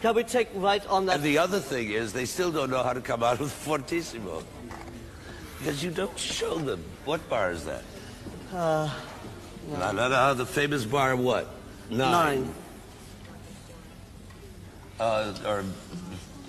Can 0.02 0.14
we 0.14 0.24
take 0.24 0.48
right 0.54 0.86
on 0.86 1.06
that? 1.06 1.16
And 1.16 1.24
the 1.24 1.38
other 1.38 1.58
thing 1.58 1.90
is, 1.90 2.12
they 2.12 2.26
still 2.26 2.52
don't 2.52 2.70
know 2.70 2.82
how 2.82 2.92
to 2.92 3.00
come 3.00 3.22
out 3.22 3.40
with 3.40 3.52
fortissimo. 3.52 4.42
Because 5.58 5.82
you 5.82 5.90
don't 5.90 6.18
show 6.18 6.56
them. 6.56 6.82
What 7.04 7.26
bar 7.28 7.50
is 7.50 7.64
that? 7.64 7.82
Uh, 8.52 8.90
no, 9.78 9.92
no, 9.92 10.08
no, 10.08 10.34
the 10.34 10.46
famous 10.46 10.84
bar 10.84 11.16
what? 11.16 11.48
Nine. 11.90 12.52
Uh, 14.98 15.34
or 15.46 15.64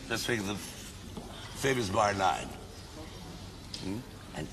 let's 0.09 0.25
think 0.25 0.45
the 0.45 0.55
famous 0.55 1.89
bar 1.89 2.13
nine. 2.13 2.47
Hmm? 3.83 3.97
And 4.35 4.47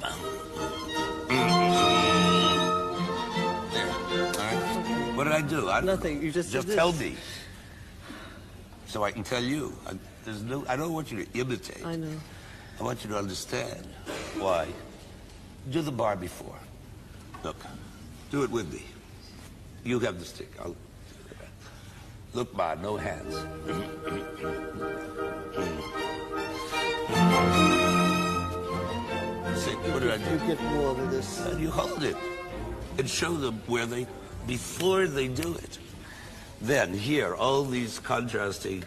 there. 0.00 0.10
All 4.14 4.38
right. 4.38 5.12
What 5.14 5.24
did 5.24 5.32
I 5.32 5.42
do? 5.42 5.68
I, 5.70 5.80
Nothing. 5.80 6.22
You 6.22 6.32
just 6.32 6.52
just 6.52 6.68
tell 6.68 6.92
me, 6.92 7.16
so 8.86 9.04
I 9.04 9.10
can 9.10 9.22
tell 9.22 9.42
you. 9.42 9.72
I, 9.86 9.92
there's 10.24 10.42
no. 10.42 10.64
I 10.68 10.76
don't 10.76 10.92
want 10.92 11.12
you 11.12 11.24
to 11.24 11.38
imitate. 11.38 11.84
I 11.84 11.96
know. 11.96 12.16
I 12.80 12.82
want 12.82 13.04
you 13.04 13.10
to 13.10 13.18
understand 13.18 13.86
why. 14.38 14.66
Do 15.70 15.80
the 15.82 15.92
bar 15.92 16.16
before. 16.16 16.58
Look, 17.42 17.56
do 18.34 18.42
it 18.42 18.50
with 18.50 18.72
me. 18.72 18.82
You 19.84 20.00
have 20.00 20.18
the 20.18 20.24
stick. 20.24 20.50
I'll. 20.60 20.74
Look, 22.32 22.52
bar, 22.56 22.74
no 22.74 22.96
hands. 22.96 23.36
See, 29.62 29.74
what 29.92 30.00
did 30.02 30.10
I 30.10 30.16
You 30.16 30.38
do? 30.38 30.46
get 30.48 30.62
more 30.64 30.90
of 30.90 31.10
this. 31.10 31.40
And 31.46 31.60
you 31.60 31.70
hold 31.70 32.02
it 32.02 32.16
and 32.98 33.08
show 33.08 33.32
them 33.34 33.62
where 33.66 33.86
they, 33.86 34.06
before 34.46 35.06
they 35.06 35.28
do 35.28 35.54
it. 35.54 35.78
Then 36.60 36.92
here, 36.92 37.34
all 37.34 37.64
these 37.64 37.98
contrasting 38.00 38.82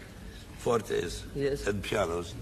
fortes 0.58 1.24
Yes. 1.34 1.66
and 1.66 1.82
pianos. 1.82 2.34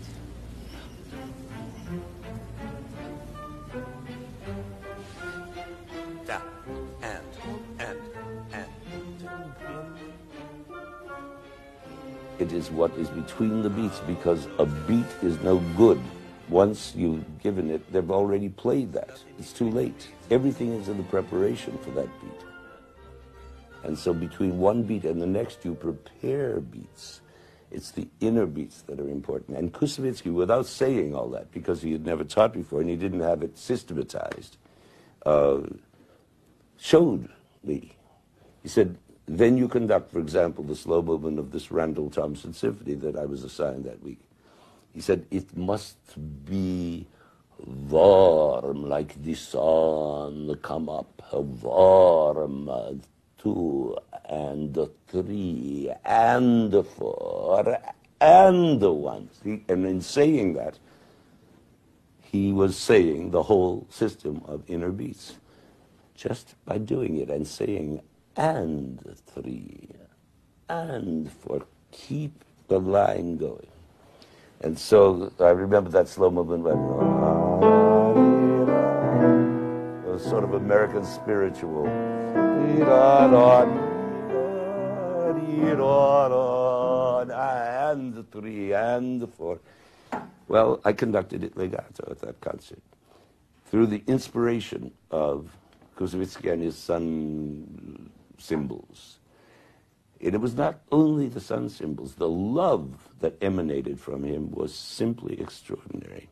It 12.39 12.53
is 12.53 12.71
what 12.71 12.93
is 12.97 13.09
between 13.09 13.63
the 13.63 13.71
beats 13.71 14.01
because 14.01 14.47
a 14.59 14.67
beat 14.67 15.07
is 15.23 15.39
no 15.41 15.59
good 15.77 16.01
once 16.49 16.95
you've 16.95 17.41
given 17.41 17.71
it, 17.71 17.93
they've 17.93 18.11
already 18.11 18.49
played 18.49 18.93
that. 18.93 19.23
It's 19.39 19.53
too 19.53 19.69
late. 19.71 20.09
Everything 20.31 20.73
is 20.73 20.89
in 20.89 20.97
the 20.97 21.03
preparation 21.05 21.77
for 21.79 21.91
that 21.91 22.09
beat. 22.21 22.31
And 23.83 23.99
so 23.99 24.13
between 24.15 24.59
one 24.59 24.83
beat 24.83 25.05
and 25.05 25.21
the 25.21 25.27
next, 25.27 25.65
you 25.65 25.75
prepare 25.75 26.61
beats. 26.61 27.21
It's 27.71 27.91
the 27.91 28.09
inner 28.21 28.47
beats 28.47 28.83
that 28.83 29.01
are 29.01 29.09
important. 29.09 29.59
And 29.59 29.73
Koussevitzky, 29.73 30.33
without 30.33 30.67
saying 30.67 31.15
all 31.15 31.29
that, 31.31 31.51
because 31.51 31.83
he 31.83 31.93
had 31.93 32.07
never 32.07 32.23
taught 32.23 32.53
before 32.53 32.81
and 32.81 32.89
he 32.89 32.97
didn't 32.97 33.21
have 33.21 33.43
it 33.43 33.59
systematized, 33.59 34.57
uh, 35.25 35.59
showed 36.79 37.29
me. 37.65 37.97
He 38.63 38.69
said, 38.69 38.97
then 39.27 39.59
you 39.59 39.69
conduct, 39.69 40.13
for 40.13 40.21
example, 40.21 40.63
the 40.65 40.77
slow 40.77 41.03
movement 41.03 41.39
of 41.39 41.51
this 41.51 41.71
Randall 41.71 42.11
Thompson 42.11 42.53
symphony 42.53 42.95
that 42.95 43.17
I 43.17 43.25
was 43.25 43.43
assigned 43.43 43.85
that 43.85 44.03
week. 44.03 44.21
He 44.95 45.01
said, 45.01 45.27
it 45.31 45.57
must 45.57 45.99
be 46.45 47.07
warm 47.65 48.89
like 48.89 49.21
the 49.23 49.35
sun 49.35 50.57
come 50.63 50.89
up, 50.89 51.23
warm, 51.33 53.03
two 53.39 53.97
and 54.29 54.79
three 55.09 55.93
and 56.05 56.87
four 56.87 57.79
and 58.21 58.81
one. 58.81 59.29
See? 59.43 59.65
And 59.69 59.85
in 59.85 60.01
saying 60.01 60.55
that, 60.55 60.79
he 62.23 62.53
was 62.53 62.77
saying 62.77 63.31
the 63.31 63.45
whole 63.45 63.87
system 63.91 64.43
of 64.47 64.63
inner 64.69 64.91
beats 64.91 65.35
just 66.15 66.55
by 66.65 66.79
doing 66.79 67.19
it 67.19 67.31
and 67.31 67.47
saying 67.47 68.01
and 68.37 69.01
three 69.27 69.89
and 70.69 71.31
four. 71.33 71.63
Keep 71.93 72.45
the 72.69 72.79
line 72.79 73.37
going. 73.39 73.69
And 74.61 74.79
so 74.79 75.33
I 75.41 75.51
remember 75.51 75.91
that 75.91 76.09
slow 76.09 76.31
movement 76.31 76.67
it 80.05 80.09
was 80.09 80.25
sort 80.25 80.45
of 80.45 80.55
American 80.55 81.05
spiritual. 81.05 81.87
And 87.89 88.27
three 88.33 88.73
and 88.73 89.33
four. 89.35 89.61
Well, 90.49 90.81
I 90.85 90.93
conducted 90.93 91.45
it 91.45 91.57
legato 91.57 92.11
at 92.11 92.21
that 92.21 92.41
concert. 92.41 92.83
Through 93.67 93.87
the 93.87 94.03
inspiration 94.07 94.93
of 95.11 95.51
Koussevitzky 95.97 96.53
and 96.53 96.63
his 96.63 96.77
sun 96.77 98.11
symbols. 98.39 99.19
And 100.21 100.35
it 100.35 100.41
was 100.41 100.55
not 100.55 100.81
only 100.91 101.29
the 101.29 101.41
sun 101.41 101.69
symbols, 101.69 102.15
the 102.15 102.29
love 102.29 103.09
that 103.21 103.37
emanated 103.43 104.01
from 104.01 104.25
him 104.25 104.51
was 104.51 104.75
simply 104.75 105.39
extraordinary. 105.41 106.29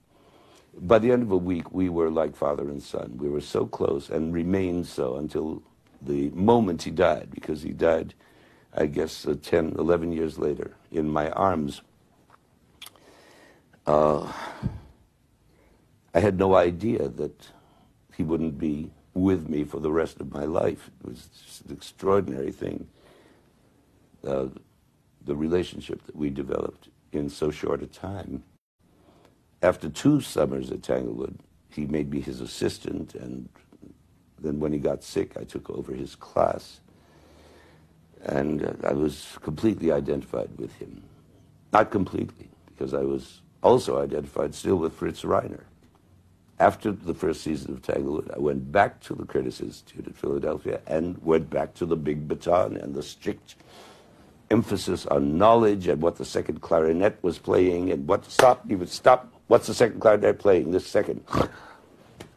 By 0.76 0.98
the 0.98 1.12
end 1.12 1.22
of 1.22 1.30
a 1.30 1.36
week, 1.36 1.72
we 1.72 1.88
were 1.88 2.10
like 2.10 2.34
father 2.34 2.68
and 2.68 2.82
son. 2.82 3.16
We 3.18 3.28
were 3.28 3.40
so 3.40 3.66
close 3.66 4.10
and 4.10 4.32
remained 4.32 4.86
so 4.86 5.16
until 5.16 5.62
the 6.02 6.30
moment 6.30 6.82
he 6.82 6.90
died, 6.90 7.28
because 7.30 7.62
he 7.62 7.70
died, 7.70 8.14
I 8.72 8.86
guess, 8.86 9.26
uh, 9.26 9.36
10, 9.40 9.76
11 9.78 10.12
years 10.12 10.38
later 10.38 10.74
in 10.90 11.08
my 11.08 11.30
arms. 11.30 11.82
Uh, 13.86 14.32
I 16.14 16.20
had 16.20 16.38
no 16.38 16.54
idea 16.54 17.08
that 17.08 17.48
he 18.16 18.22
wouldn't 18.22 18.58
be 18.58 18.90
with 19.14 19.48
me 19.48 19.64
for 19.64 19.80
the 19.80 19.92
rest 19.92 20.20
of 20.20 20.32
my 20.32 20.44
life. 20.44 20.90
It 21.00 21.08
was 21.08 21.28
just 21.44 21.64
an 21.66 21.72
extraordinary 21.72 22.52
thing. 22.52 22.86
Uh, 24.26 24.46
the 25.24 25.36
relationship 25.36 26.04
that 26.06 26.16
we 26.16 26.30
developed 26.30 26.88
in 27.12 27.30
so 27.30 27.50
short 27.50 27.82
a 27.82 27.86
time. 27.86 28.42
After 29.62 29.88
two 29.88 30.20
summers 30.20 30.70
at 30.70 30.82
Tanglewood, 30.82 31.38
he 31.70 31.86
made 31.86 32.10
me 32.10 32.20
his 32.20 32.40
assistant, 32.40 33.14
and 33.14 33.48
then 34.40 34.60
when 34.60 34.72
he 34.72 34.78
got 34.78 35.02
sick, 35.02 35.36
I 35.38 35.44
took 35.44 35.70
over 35.70 35.92
his 35.92 36.14
class. 36.14 36.80
And 38.24 38.64
uh, 38.64 38.72
I 38.84 38.92
was 38.92 39.38
completely 39.42 39.90
identified 39.90 40.50
with 40.58 40.74
him. 40.76 41.02
Not 41.72 41.90
completely, 41.90 42.48
because 42.66 42.94
I 42.94 43.02
was 43.02 43.40
also 43.62 44.02
identified 44.02 44.54
still 44.54 44.76
with 44.76 44.92
Fritz 44.92 45.22
Reiner. 45.22 45.62
After 46.60 46.92
the 46.92 47.14
first 47.14 47.42
season 47.42 47.72
of 47.72 47.82
Tanglewood, 47.82 48.30
I 48.34 48.38
went 48.38 48.70
back 48.70 49.00
to 49.02 49.14
the 49.14 49.24
Curtis 49.24 49.60
Institute 49.60 50.06
at 50.06 50.14
Philadelphia 50.14 50.80
and 50.86 51.18
went 51.18 51.50
back 51.50 51.74
to 51.74 51.86
the 51.86 51.96
big 51.96 52.28
baton 52.28 52.76
and 52.76 52.94
the 52.94 53.02
strict 53.02 53.56
emphasis 54.50 55.04
on 55.06 55.36
knowledge 55.36 55.88
and 55.88 56.00
what 56.00 56.16
the 56.16 56.24
second 56.24 56.60
clarinet 56.60 57.18
was 57.22 57.38
playing 57.38 57.90
and 57.90 58.06
what 58.06 58.24
stop 58.30 58.62
you 58.68 58.78
would 58.78 58.88
stop 58.88 59.32
what's 59.48 59.66
the 59.66 59.74
second 59.74 60.00
clarinet 60.00 60.38
playing? 60.38 60.70
This 60.70 60.86
second. 60.86 61.24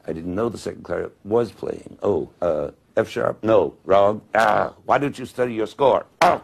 I 0.08 0.14
didn't 0.14 0.34
know 0.34 0.50
the 0.50 0.58
second 0.58 0.84
clarinet 0.84 1.16
was 1.24 1.52
playing. 1.52 1.98
Oh 2.02 2.30
uh, 2.42 2.72
f 2.96 3.10
sharp? 3.10 3.44
No 3.44 3.76
wrong. 3.86 4.22
Ah 4.34 4.74
why 4.86 4.98
don't 4.98 5.20
you 5.20 5.26
study 5.26 5.54
your 5.54 5.68
score? 5.68 6.08
Ah! 6.22 6.42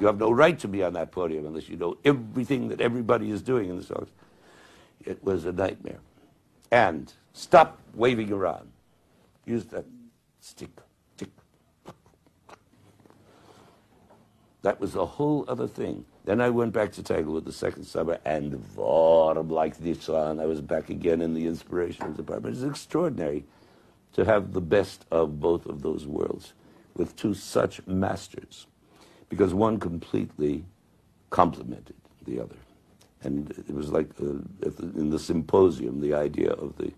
You 0.00 0.06
have 0.06 0.18
no 0.18 0.32
right 0.32 0.58
to 0.58 0.66
be 0.66 0.82
on 0.82 0.94
that 0.94 1.12
podium 1.12 1.46
unless 1.46 1.68
you 1.68 1.76
know 1.76 1.98
everything 2.04 2.68
that 2.70 2.80
everybody 2.80 3.30
is 3.30 3.42
doing 3.42 3.68
in 3.68 3.76
the 3.76 3.84
songs. 3.84 4.08
It 5.04 5.22
was 5.22 5.44
a 5.44 5.52
nightmare 5.52 6.00
and 6.72 7.12
stop 7.32 7.78
waving 7.94 8.32
around 8.32 8.72
use 9.46 9.64
that 9.66 9.84
stick 10.40 10.70
That 14.62 14.80
was 14.80 14.94
a 14.94 15.04
whole 15.04 15.44
other 15.48 15.66
thing. 15.66 16.04
Then 16.24 16.40
I 16.40 16.48
went 16.50 16.72
back 16.72 16.92
to 16.92 17.02
Tanglewood 17.02 17.44
the 17.44 17.52
second 17.52 17.82
summer, 17.84 18.18
and 18.24 18.64
warm 18.76 19.48
like 19.48 19.76
the 19.76 19.94
sun, 19.94 20.38
I 20.38 20.46
was 20.46 20.60
back 20.60 20.88
again 20.88 21.20
in 21.20 21.34
the 21.34 21.46
inspiration 21.46 22.14
department. 22.14 22.54
It's 22.54 22.64
extraordinary 22.64 23.44
to 24.12 24.24
have 24.24 24.52
the 24.52 24.60
best 24.60 25.04
of 25.10 25.40
both 25.40 25.66
of 25.66 25.82
those 25.82 26.06
worlds 26.06 26.52
with 26.94 27.16
two 27.16 27.34
such 27.34 27.84
masters, 27.88 28.66
because 29.28 29.52
one 29.52 29.80
completely 29.80 30.64
complemented 31.30 31.96
the 32.24 32.38
other. 32.38 32.56
And 33.24 33.50
it 33.50 33.74
was 33.74 33.90
like 33.90 34.10
uh, 34.20 34.42
in 34.96 35.10
the 35.10 35.18
symposium, 35.18 36.00
the 36.00 36.14
idea 36.14 36.50
of 36.50 36.76
the, 36.76 36.92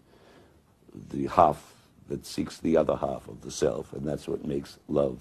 the 1.11 1.27
half 1.27 1.75
that 2.09 2.25
seeks 2.27 2.59
the 2.59 2.77
other 2.77 2.97
half 2.97 3.29
of 3.29 3.43
the 3.43 3.51
self, 3.51 3.93
and 3.93 4.07
that's 4.07 4.29
what 4.29 4.45
makes 4.45 4.79
love. 4.89 5.21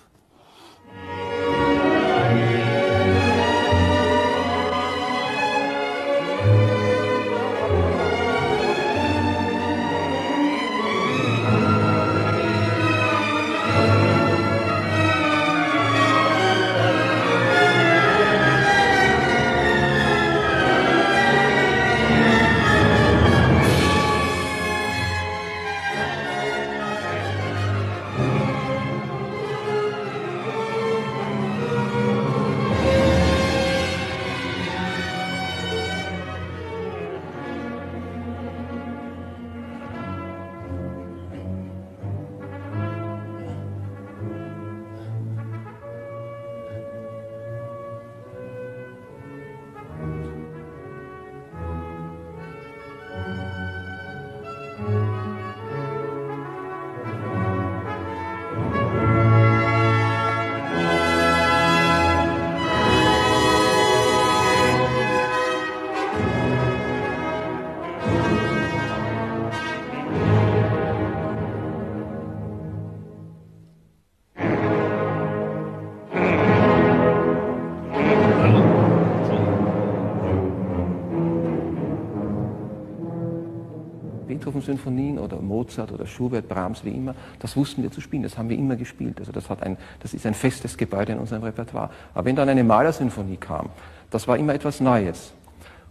Beethoven-Symphonien 84.63 85.19
oder 85.19 85.37
Mozart 85.37 85.91
oder 85.91 86.05
Schubert, 86.05 86.47
Brahms, 86.47 86.83
wie 86.83 86.89
immer, 86.89 87.15
das 87.39 87.55
wussten 87.55 87.83
wir 87.83 87.91
zu 87.91 88.01
spielen, 88.01 88.23
das 88.23 88.37
haben 88.37 88.49
wir 88.49 88.57
immer 88.57 88.75
gespielt. 88.75 89.19
Also 89.19 89.31
das, 89.31 89.49
hat 89.49 89.63
ein, 89.63 89.77
das 90.01 90.13
ist 90.13 90.25
ein 90.25 90.33
festes 90.33 90.77
Gebäude 90.77 91.13
in 91.13 91.19
unserem 91.19 91.43
Repertoire. 91.43 91.89
Aber 92.13 92.25
wenn 92.25 92.35
dann 92.35 92.49
eine 92.49 92.63
Malersymphonie 92.63 93.37
kam, 93.37 93.69
das 94.09 94.27
war 94.27 94.37
immer 94.37 94.53
etwas 94.53 94.79
Neues. 94.79 95.33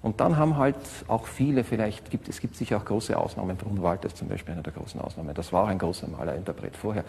Und 0.02 0.20
dann 0.20 0.36
haben 0.36 0.56
halt 0.56 0.76
auch 1.06 1.26
viele, 1.26 1.62
vielleicht 1.62 2.10
gibt 2.10 2.28
es 2.28 2.40
gibt 2.40 2.56
sicher 2.56 2.76
auch 2.76 2.84
große 2.84 3.16
Ausnahmen, 3.16 3.56
Brunwald 3.56 4.04
ist 4.04 4.16
zum 4.16 4.28
Beispiel 4.28 4.54
einer 4.54 4.62
der 4.62 4.72
großen 4.72 5.00
Ausnahmen, 5.00 5.32
das 5.34 5.52
war 5.52 5.64
auch 5.64 5.68
ein 5.68 5.78
großer 5.78 6.08
Malerinterpret 6.08 6.76
vorher. 6.76 7.04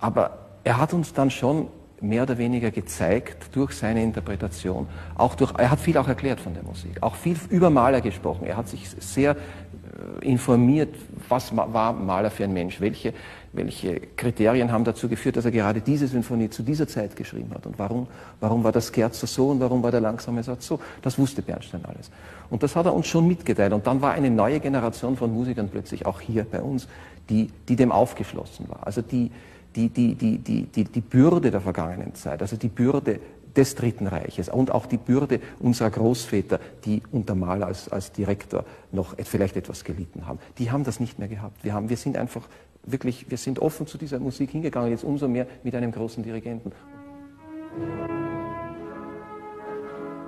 Aber 0.00 0.38
er 0.64 0.78
hat 0.78 0.92
uns 0.92 1.12
dann 1.12 1.30
schon 1.30 1.68
mehr 2.00 2.24
oder 2.24 2.38
weniger 2.38 2.70
gezeigt 2.70 3.54
durch 3.54 3.72
seine 3.72 4.02
Interpretation, 4.02 4.86
auch 5.16 5.34
durch, 5.34 5.52
er 5.56 5.70
hat 5.70 5.80
viel 5.80 5.96
auch 5.96 6.08
erklärt 6.08 6.40
von 6.40 6.54
der 6.54 6.62
Musik, 6.62 7.02
auch 7.02 7.14
viel 7.14 7.36
über 7.48 7.70
Maler 7.70 8.00
gesprochen. 8.00 8.46
Er 8.46 8.56
hat 8.56 8.68
sich 8.68 8.88
sehr 8.98 9.32
äh, 9.32 10.26
informiert, 10.26 10.94
was 11.28 11.56
war 11.56 11.92
Maler 11.92 12.30
für 12.30 12.44
ein 12.44 12.52
Mensch, 12.52 12.80
welche, 12.80 13.14
welche 13.52 14.00
Kriterien 14.16 14.70
haben 14.70 14.84
dazu 14.84 15.08
geführt, 15.08 15.36
dass 15.36 15.46
er 15.46 15.50
gerade 15.50 15.80
diese 15.80 16.06
Sinfonie 16.06 16.50
zu 16.50 16.62
dieser 16.62 16.86
Zeit 16.86 17.16
geschrieben 17.16 17.50
hat 17.54 17.66
und 17.66 17.78
warum, 17.78 18.06
warum 18.40 18.62
war 18.62 18.72
das 18.72 18.92
Scherzo 18.94 19.26
so 19.26 19.48
und 19.48 19.60
warum 19.60 19.82
war 19.82 19.90
der 19.90 20.00
langsame 20.00 20.42
Satz 20.42 20.66
so. 20.66 20.78
Das 21.00 21.18
wusste 21.18 21.40
Bernstein 21.40 21.84
alles. 21.84 22.10
Und 22.50 22.62
das 22.62 22.76
hat 22.76 22.86
er 22.86 22.94
uns 22.94 23.06
schon 23.06 23.26
mitgeteilt. 23.26 23.72
Und 23.72 23.86
dann 23.86 24.02
war 24.02 24.12
eine 24.12 24.30
neue 24.30 24.60
Generation 24.60 25.16
von 25.16 25.32
Musikern 25.32 25.68
plötzlich 25.70 26.04
auch 26.04 26.20
hier 26.20 26.44
bei 26.44 26.60
uns, 26.60 26.88
die, 27.30 27.50
die 27.68 27.76
dem 27.76 27.90
aufgeschlossen 27.90 28.68
war. 28.68 28.86
Also 28.86 29.02
die, 29.02 29.30
die, 29.76 29.88
die, 29.90 30.14
die, 30.14 30.38
die, 30.38 30.62
die, 30.64 30.84
die 30.84 31.00
Bürde 31.00 31.50
der 31.50 31.60
vergangenen 31.60 32.14
Zeit, 32.14 32.40
also 32.42 32.56
die 32.56 32.68
Bürde 32.68 33.20
des 33.54 33.74
Dritten 33.74 34.06
Reiches 34.06 34.48
und 34.48 34.70
auch 34.70 34.86
die 34.86 34.96
Bürde 34.96 35.40
unserer 35.60 35.90
Großväter, 35.90 36.60
die 36.84 37.02
unter 37.12 37.34
Mahler 37.34 37.66
als, 37.66 37.88
als 37.88 38.12
Direktor 38.12 38.64
noch 38.92 39.14
vielleicht 39.24 39.56
etwas 39.56 39.84
gelitten 39.84 40.26
haben. 40.26 40.38
Die 40.58 40.70
haben 40.70 40.84
das 40.84 41.00
nicht 41.00 41.18
mehr 41.18 41.28
gehabt. 41.28 41.64
Wir, 41.64 41.72
haben, 41.72 41.88
wir 41.88 41.96
sind 41.96 42.16
einfach 42.16 42.42
wirklich, 42.84 43.30
wir 43.30 43.38
sind 43.38 43.58
offen 43.58 43.86
zu 43.86 43.98
dieser 43.98 44.18
Musik 44.18 44.50
hingegangen, 44.50 44.90
jetzt 44.90 45.04
umso 45.04 45.28
mehr 45.28 45.46
mit 45.62 45.74
einem 45.74 45.92
großen 45.92 46.22
Dirigenten. 46.22 46.72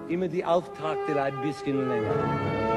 Immer 0.09 0.29
die 0.29 0.45
Auftakte 0.45 1.23
ein 1.23 1.43
bisschen 1.43 1.87
länger. 1.87 2.68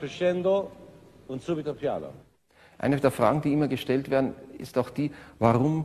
Crescendo 0.00 0.72
und 1.28 1.42
subito 1.42 1.74
piano. 1.74 2.08
Eine 2.78 2.96
der 2.96 3.10
Fragen, 3.10 3.42
die 3.42 3.52
immer 3.52 3.68
gestellt 3.68 4.10
werden, 4.10 4.32
ist 4.56 4.78
auch 4.78 4.88
die, 4.88 5.10
warum 5.38 5.84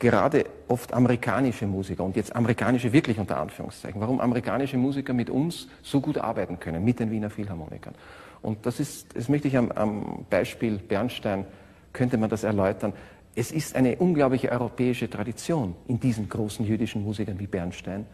gerade 0.00 0.44
oft 0.66 0.92
amerikanische 0.92 1.68
Musiker, 1.68 2.02
und 2.02 2.16
jetzt 2.16 2.34
amerikanische 2.34 2.92
wirklich 2.92 3.16
unter 3.16 3.36
Anführungszeichen, 3.36 4.00
warum 4.00 4.20
amerikanische 4.20 4.76
Musiker 4.76 5.12
mit 5.12 5.30
uns 5.30 5.68
so 5.82 6.00
gut 6.00 6.18
arbeiten 6.18 6.58
können, 6.58 6.84
mit 6.84 6.98
den 6.98 7.12
Wiener 7.12 7.30
Philharmonikern. 7.30 7.94
Und 8.42 8.66
das 8.66 8.80
ist, 8.80 9.16
das 9.16 9.28
möchte 9.28 9.46
ich 9.46 9.56
am, 9.56 9.70
am 9.70 10.26
Beispiel 10.28 10.78
Bernstein, 10.78 11.44
könnte 11.92 12.18
man 12.18 12.28
das 12.28 12.42
erläutern. 12.42 12.92
Es 13.36 13.52
ist 13.52 13.76
eine 13.76 13.96
unglaubliche 13.96 14.50
europäische 14.50 15.08
Tradition 15.08 15.76
in 15.86 16.00
diesen 16.00 16.28
großen 16.28 16.66
jüdischen 16.66 17.04
Musikern 17.04 17.38
wie 17.38 17.46
Bernstein, 17.46 18.04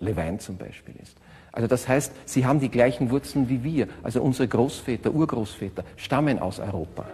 Levine 0.00 0.38
zum 0.38 0.56
Beispiel 0.56 0.96
ist. 1.00 1.16
Also 1.52 1.68
das 1.68 1.86
heißt, 1.86 2.12
sie 2.24 2.46
haben 2.46 2.60
die 2.60 2.70
gleichen 2.70 3.10
Wurzeln 3.10 3.48
wie 3.48 3.62
wir. 3.62 3.88
Also 4.02 4.22
unsere 4.22 4.48
Großväter, 4.48 5.12
Urgroßväter 5.12 5.84
stammen 5.96 6.38
aus 6.38 6.58
Europa. 6.58 7.04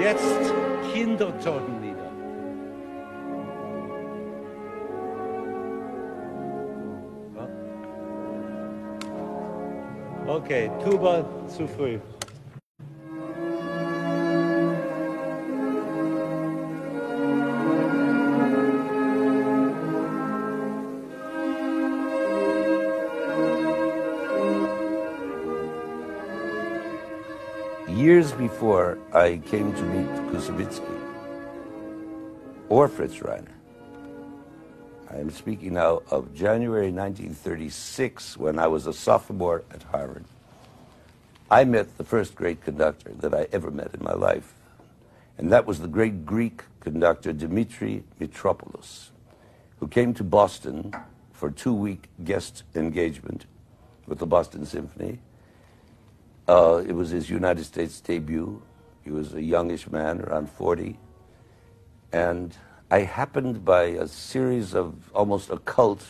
Jetzt 0.00 0.54
Kindertotenlieder. 0.92 2.12
Okay, 10.26 10.70
Tuba 10.84 11.24
zu 11.48 11.66
früh. 11.66 11.98
Before 28.58 28.98
I 29.14 29.40
came 29.46 29.72
to 29.72 29.82
meet 29.82 30.08
Koussevitzky 30.32 30.82
or 32.68 32.88
Fritz 32.88 33.18
Reiner, 33.18 33.52
I 35.08 35.18
am 35.18 35.30
speaking 35.30 35.74
now 35.74 36.02
of 36.10 36.34
January 36.34 36.90
1936 36.90 38.36
when 38.36 38.58
I 38.58 38.66
was 38.66 38.88
a 38.88 38.92
sophomore 38.92 39.62
at 39.70 39.84
Harvard. 39.84 40.24
I 41.48 41.62
met 41.66 41.98
the 41.98 42.02
first 42.02 42.34
great 42.34 42.60
conductor 42.60 43.12
that 43.20 43.32
I 43.32 43.46
ever 43.52 43.70
met 43.70 43.94
in 43.94 44.02
my 44.02 44.14
life, 44.14 44.54
and 45.38 45.52
that 45.52 45.64
was 45.64 45.78
the 45.78 45.86
great 45.86 46.26
Greek 46.26 46.64
conductor 46.80 47.32
Dimitri 47.32 48.02
Mitropoulos, 48.20 49.10
who 49.78 49.86
came 49.86 50.12
to 50.14 50.24
Boston 50.24 50.92
for 51.30 51.52
two 51.52 51.74
week 51.74 52.08
guest 52.24 52.64
engagement 52.74 53.46
with 54.08 54.18
the 54.18 54.26
Boston 54.26 54.66
Symphony. 54.66 55.20
Uh, 56.48 56.82
it 56.86 56.92
was 56.92 57.10
his 57.10 57.28
United 57.28 57.64
States 57.64 58.00
debut. 58.00 58.62
He 59.04 59.10
was 59.10 59.34
a 59.34 59.42
youngish 59.42 59.90
man, 59.90 60.22
around 60.22 60.50
40. 60.50 60.98
And 62.10 62.56
I 62.90 63.00
happened 63.00 63.66
by 63.66 63.84
a 63.84 64.08
series 64.08 64.74
of 64.74 65.10
almost 65.14 65.50
occult 65.50 66.06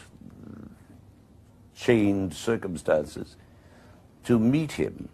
chained 1.74 2.34
circumstances 2.34 3.36
to 4.24 4.38
meet 4.38 4.72
him 4.72 5.08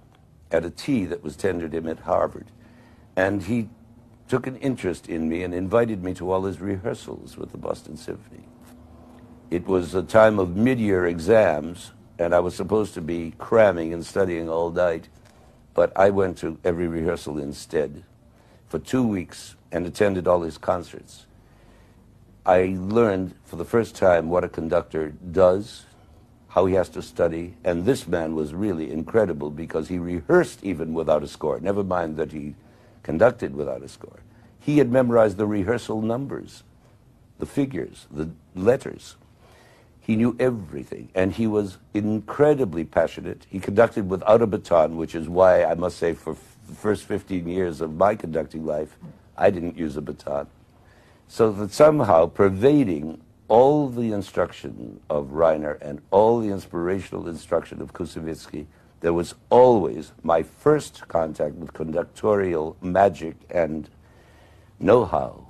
at 0.51 0.65
a 0.65 0.71
tea 0.71 1.07
that 1.07 1.23
was 1.23 1.37
tendered 1.37 1.73
him 1.73 1.89
at 1.89 2.01
Harvard. 2.01 2.47
And 3.17 3.43
he 3.43 3.69
took 4.29 4.47
an 4.47 4.57
interest 4.57 5.09
in 5.09 5.29
me 5.29 5.43
and 5.43 5.55
invited 5.55 6.03
me 6.03 6.13
to 6.15 6.31
all 6.31 6.45
his 6.45 6.61
rehearsals 6.61 7.37
with 7.37 7.53
the 7.53 7.59
Boston 7.59 7.97
Symphony. 7.97 8.45
It 9.51 9.67
was 9.67 9.95
a 9.95 10.03
time 10.03 10.39
of 10.39 10.57
mid-year 10.57 11.07
exams, 11.07 11.93
and 12.19 12.35
I 12.35 12.41
was 12.41 12.55
supposed 12.55 12.95
to 12.95 13.01
be 13.01 13.35
cramming 13.39 13.93
and 13.93 14.05
studying 14.05 14.49
all 14.49 14.71
night, 14.71 15.09
but 15.75 15.93
I 15.97 16.11
went 16.11 16.39
to 16.39 16.59
every 16.65 16.87
rehearsal 16.87 17.39
instead 17.39 18.05
for 18.69 18.79
two 18.79 19.07
weeks 19.07 19.57
and 19.73 19.87
attended 19.87 20.29
all 20.29 20.43
his 20.43 20.59
concerts. 20.59 21.27
I 22.47 22.77
learned 22.79 23.35
for 23.45 23.57
the 23.57 23.65
first 23.65 23.95
time 23.95 24.29
what 24.29 24.45
a 24.45 24.49
conductor 24.49 25.15
does, 25.33 25.87
how 26.49 26.67
he 26.67 26.75
has 26.75 26.89
to 26.91 27.03
study, 27.03 27.55
and 27.65 27.85
this 27.85 28.07
man 28.07 28.35
was 28.35 28.55
really 28.55 28.93
incredible 28.93 29.51
because 29.51 29.89
he 29.89 29.99
rehearsed 29.99 30.63
even 30.63 30.95
without 30.95 31.23
a 31.23 31.29
score, 31.29 31.59
never 31.59 31.83
mind 31.83 32.17
that 32.17 32.33
he 32.33 32.55
conducted 33.03 33.55
without 33.57 33.83
a 33.83 33.89
score. 33.89 34.21
He 34.61 34.79
had 34.79 34.91
memorized 34.91 35.37
the 35.37 35.47
rehearsal 35.47 36.01
numbers, 36.01 36.63
the 37.39 37.47
figures, 37.47 38.07
the 38.11 38.31
letters. 38.55 39.17
He 40.05 40.17
knew 40.17 40.37
everything, 40.39 41.09
and 41.15 41.33
he 41.33 41.47
was 41.47 41.79
incredibly 41.95 42.85
passionate. 42.85 43.47
He 43.49 43.59
conducted 43.59 44.11
without 44.11 44.43
a 44.43 44.47
baton, 44.47 44.99
which 44.99 45.15
is 45.15 45.31
why 45.31 45.65
I 45.65 45.73
must 45.73 45.97
say, 45.97 46.13
for 46.13 46.37
the 46.69 46.75
first 46.75 47.05
15 47.05 47.49
years 47.49 47.81
of 47.81 47.97
my 47.97 48.15
conducting 48.15 48.67
life, 48.67 48.99
I 49.39 49.49
didn't 49.49 49.79
use 49.79 49.97
a 49.97 50.03
baton. 50.03 50.47
So 51.27 51.51
that 51.53 51.73
somehow 51.73 52.27
pervading 52.27 53.23
all 53.49 53.89
the 53.89 54.13
instruction 54.13 55.01
of 55.09 55.29
Reiner 55.29 55.81
and 55.81 56.03
all 56.11 56.39
the 56.39 56.51
inspirational 56.51 57.27
instruction 57.27 57.81
of 57.81 57.95
Koussevitzky, 57.95 58.67
there 59.01 59.15
was 59.15 59.35
always 59.49 60.13
my 60.23 60.43
first 60.43 61.09
contact 61.09 61.55
with 61.55 61.73
conductorial 61.73 62.77
magic 62.83 63.37
and 63.49 63.89
know-how, 64.79 65.44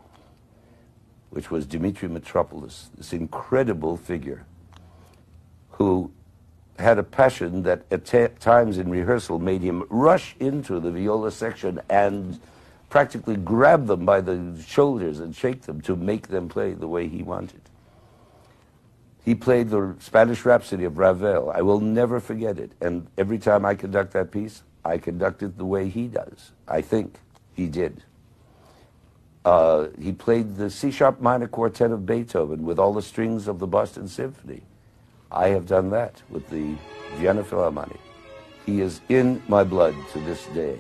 which 1.34 1.50
was 1.50 1.66
Dimitri 1.66 2.08
Mitropoulos, 2.08 2.86
this 2.96 3.12
incredible 3.12 3.96
figure 3.96 4.46
who 5.72 6.12
had 6.78 6.96
a 6.96 7.02
passion 7.02 7.64
that 7.64 7.82
at 7.90 8.40
times 8.40 8.78
in 8.78 8.88
rehearsal 8.88 9.40
made 9.40 9.60
him 9.60 9.84
rush 9.90 10.36
into 10.38 10.78
the 10.78 10.92
viola 10.92 11.32
section 11.32 11.80
and 11.90 12.40
practically 12.88 13.34
grab 13.34 13.88
them 13.88 14.06
by 14.06 14.20
the 14.20 14.62
shoulders 14.64 15.18
and 15.18 15.34
shake 15.34 15.62
them 15.62 15.80
to 15.80 15.96
make 15.96 16.28
them 16.28 16.48
play 16.48 16.72
the 16.72 16.86
way 16.86 17.08
he 17.08 17.24
wanted. 17.24 17.62
He 19.24 19.34
played 19.34 19.70
the 19.70 19.96
Spanish 19.98 20.44
Rhapsody 20.44 20.84
of 20.84 20.98
Ravel. 20.98 21.50
I 21.50 21.62
will 21.62 21.80
never 21.80 22.20
forget 22.20 22.60
it. 22.60 22.70
And 22.80 23.08
every 23.18 23.38
time 23.38 23.64
I 23.64 23.74
conduct 23.74 24.12
that 24.12 24.30
piece, 24.30 24.62
I 24.84 24.98
conduct 24.98 25.42
it 25.42 25.58
the 25.58 25.64
way 25.64 25.88
he 25.88 26.06
does. 26.06 26.52
I 26.68 26.80
think 26.80 27.18
he 27.54 27.66
did. 27.66 28.04
Uh, 29.44 29.88
he 30.00 30.12
played 30.12 30.56
the 30.56 30.70
C 30.70 30.90
sharp 30.90 31.20
minor 31.20 31.46
quartet 31.46 31.90
of 31.90 32.06
Beethoven 32.06 32.64
with 32.64 32.78
all 32.78 32.94
the 32.94 33.02
strings 33.02 33.46
of 33.46 33.58
the 33.58 33.66
Boston 33.66 34.08
Symphony. 34.08 34.62
I 35.30 35.48
have 35.48 35.66
done 35.66 35.90
that 35.90 36.22
with 36.30 36.48
the 36.48 36.76
Vienna 37.16 37.44
Philharmonic. 37.44 38.00
He 38.64 38.80
is 38.80 39.00
in 39.08 39.42
my 39.48 39.62
blood 39.64 39.94
to 40.12 40.20
this 40.20 40.46
day. 40.46 40.78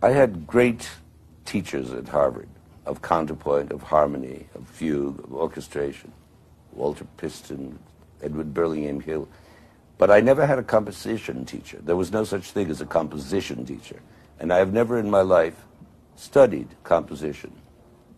I 0.00 0.10
had 0.10 0.46
great 0.46 0.88
teachers 1.44 1.92
at 1.92 2.08
Harvard 2.08 2.48
of 2.86 3.02
counterpoint, 3.02 3.72
of 3.72 3.82
harmony, 3.82 4.46
of 4.54 4.66
fugue, 4.66 5.18
of 5.24 5.32
orchestration. 5.34 6.12
Walter 6.72 7.06
Piston, 7.16 7.78
Edward 8.22 8.54
Burlingame 8.54 9.00
Hill. 9.00 9.28
But 9.98 10.10
I 10.10 10.20
never 10.20 10.46
had 10.46 10.58
a 10.58 10.62
composition 10.62 11.44
teacher. 11.44 11.78
There 11.82 11.96
was 11.96 12.12
no 12.12 12.22
such 12.22 12.52
thing 12.52 12.70
as 12.70 12.80
a 12.80 12.86
composition 12.86 13.66
teacher. 13.66 14.00
And 14.38 14.52
I 14.52 14.58
have 14.58 14.72
never 14.72 14.98
in 14.98 15.10
my 15.10 15.22
life 15.22 15.64
studied 16.14 16.68
composition 16.84 17.52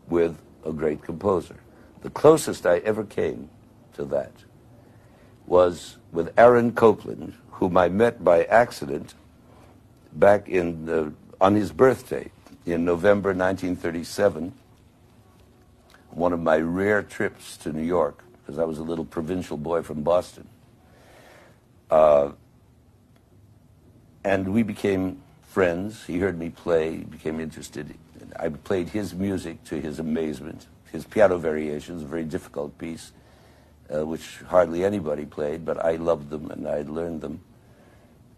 with 0.08 0.38
a 0.64 0.72
great 0.72 1.02
composer. 1.02 1.56
The 2.02 2.10
closest 2.10 2.66
I 2.66 2.78
ever 2.78 3.04
came 3.04 3.48
to 3.94 4.04
that 4.06 4.32
was 5.46 5.96
with 6.12 6.32
Aaron 6.38 6.72
Copland, 6.72 7.34
whom 7.52 7.76
I 7.76 7.88
met 7.88 8.22
by 8.22 8.44
accident 8.44 9.14
back 10.12 10.48
in 10.48 10.84
the 10.84 11.12
on 11.40 11.54
his 11.54 11.72
birthday 11.72 12.30
in 12.66 12.84
November 12.84 13.30
1937, 13.30 14.52
one 16.10 16.32
of 16.32 16.40
my 16.40 16.58
rare 16.58 17.02
trips 17.02 17.56
to 17.58 17.72
New 17.72 17.84
York, 17.84 18.22
because 18.40 18.58
I 18.58 18.64
was 18.64 18.78
a 18.78 18.82
little 18.82 19.04
provincial 19.04 19.56
boy 19.56 19.82
from 19.82 20.02
Boston. 20.02 20.48
Uh, 21.90 22.32
and 24.22 24.52
we 24.52 24.62
became 24.62 25.22
friends. 25.42 26.04
He 26.04 26.18
heard 26.18 26.38
me 26.38 26.50
play, 26.50 26.98
he 26.98 27.04
became 27.04 27.40
interested. 27.40 27.94
I 28.38 28.50
played 28.50 28.90
his 28.90 29.14
music 29.14 29.64
to 29.64 29.80
his 29.80 29.98
amazement. 29.98 30.66
His 30.92 31.04
piano 31.04 31.38
variations, 31.38 32.02
a 32.02 32.06
very 32.06 32.24
difficult 32.24 32.76
piece, 32.76 33.12
uh, 33.92 34.04
which 34.04 34.40
hardly 34.48 34.84
anybody 34.84 35.24
played, 35.24 35.64
but 35.64 35.82
I 35.84 35.96
loved 35.96 36.30
them 36.30 36.50
and 36.50 36.66
I 36.66 36.82
learned 36.82 37.20
them. 37.20 37.40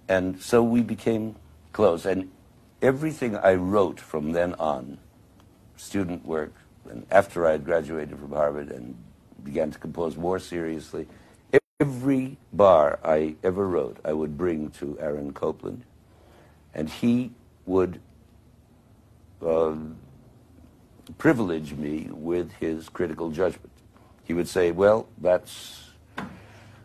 And 0.09 0.41
so 0.41 0.63
we 0.63 0.83
became 0.83 1.37
close. 1.73 2.05
And 2.05 2.31
everything 2.83 3.37
I 3.37 3.55
wrote 3.55 4.01
from 4.01 4.33
then 4.33 4.55
on, 4.55 4.99
student 5.77 6.27
work, 6.27 6.53
and 6.91 7.07
after 7.11 7.47
I 7.47 7.53
had 7.53 7.65
graduated 7.65 8.19
from 8.19 8.33
Harvard 8.33 8.71
and 8.71 8.97
began 9.45 9.71
to 9.71 9.79
compose 9.79 10.17
more 10.17 10.39
seriously, 10.39 11.07
every 11.81 12.37
bar 12.53 12.99
I 13.05 13.37
ever 13.43 13.67
wrote, 13.67 13.99
I 14.05 14.13
would 14.13 14.37
bring 14.37 14.71
to 14.73 14.99
Aaron 15.01 15.33
Copland, 15.33 15.85
and 16.75 16.89
he 16.89 17.33
would 17.67 18.01
uh, 19.45 19.75
privilege 21.19 21.73
me 21.75 22.09
with 22.11 22.53
his 22.53 22.89
critical 22.89 23.31
judgment. 23.31 23.71
He 24.25 24.35
would 24.35 24.49
say, 24.49 24.71
well, 24.71 25.09
that's 25.19 25.91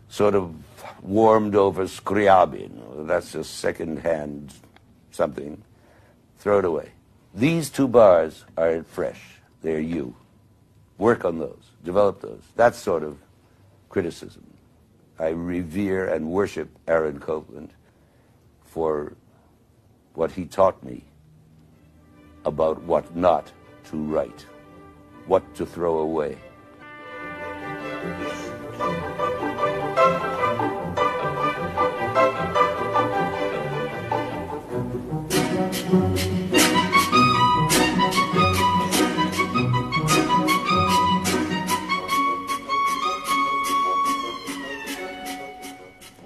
sort 0.08 0.34
of 0.34 0.54
warmed 1.02 1.54
over 1.54 1.84
Scriabin, 1.84 3.06
that's 3.06 3.34
a 3.34 3.44
second-hand 3.44 4.54
something 5.10 5.62
throw 6.48 6.60
it 6.60 6.64
away. 6.64 6.88
These 7.34 7.68
two 7.68 7.86
bars 7.86 8.46
are 8.56 8.82
fresh. 8.82 9.20
They're 9.60 9.80
you. 9.80 10.16
Work 10.96 11.26
on 11.26 11.38
those. 11.38 11.72
Develop 11.84 12.22
those. 12.22 12.40
That 12.56 12.74
sort 12.74 13.02
of 13.02 13.18
criticism. 13.90 14.46
I 15.18 15.28
revere 15.28 16.08
and 16.08 16.30
worship 16.30 16.70
Aaron 16.86 17.20
Copland 17.20 17.74
for 18.64 19.12
what 20.14 20.30
he 20.30 20.46
taught 20.46 20.82
me 20.82 21.04
about 22.46 22.82
what 22.84 23.14
not 23.14 23.52
to 23.90 23.98
write, 23.98 24.46
what 25.26 25.54
to 25.56 25.66
throw 25.66 25.98
away. 25.98 26.38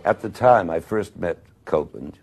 At 0.05 0.21
the 0.21 0.31
time 0.31 0.69
I 0.69 0.81
first 0.81 1.17
met 1.17 1.39
Copland, 1.65 2.19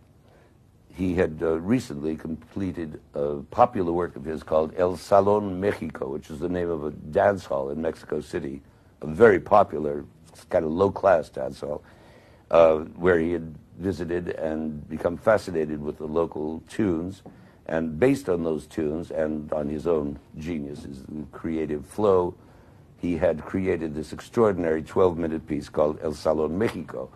he 0.93 1.15
had 1.15 1.39
uh, 1.41 1.61
recently 1.61 2.17
completed 2.17 2.99
a 3.13 3.37
popular 3.51 3.93
work 3.93 4.17
of 4.17 4.25
his 4.25 4.43
called 4.43 4.73
El 4.75 4.97
Salon 4.97 5.61
Mexico, 5.61 6.09
which 6.09 6.29
is 6.29 6.39
the 6.39 6.49
name 6.49 6.69
of 6.69 6.83
a 6.83 6.91
dance 6.91 7.45
hall 7.45 7.69
in 7.69 7.81
Mexico 7.81 8.19
City, 8.19 8.61
a 9.01 9.07
very 9.07 9.39
popular, 9.39 10.03
kind 10.49 10.65
of 10.65 10.71
low-class 10.71 11.29
dance 11.29 11.61
hall, 11.61 11.81
uh, 12.51 12.79
where 12.97 13.17
he 13.17 13.31
had 13.31 13.55
visited 13.77 14.27
and 14.31 14.87
become 14.89 15.15
fascinated 15.15 15.81
with 15.81 15.97
the 15.99 16.05
local 16.05 16.61
tunes. 16.67 17.21
And 17.65 17.97
based 17.97 18.27
on 18.27 18.43
those 18.43 18.67
tunes 18.67 19.09
and 19.09 19.53
on 19.53 19.69
his 19.69 19.87
own 19.87 20.19
genius, 20.37 20.83
his 20.83 21.05
creative 21.31 21.85
flow, 21.85 22.35
he 22.97 23.15
had 23.15 23.45
created 23.45 23.95
this 23.95 24.11
extraordinary 24.11 24.83
12-minute 24.83 25.47
piece 25.47 25.69
called 25.69 25.97
El 26.03 26.13
Salon 26.13 26.57
Mexico, 26.57 27.09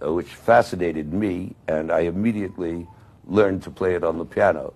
which 0.00 0.28
fascinated 0.28 1.12
me, 1.12 1.54
and 1.68 1.90
I 1.90 2.00
immediately 2.00 2.86
learned 3.26 3.62
to 3.64 3.70
play 3.70 3.94
it 3.94 4.04
on 4.04 4.18
the 4.18 4.24
piano. 4.24 4.74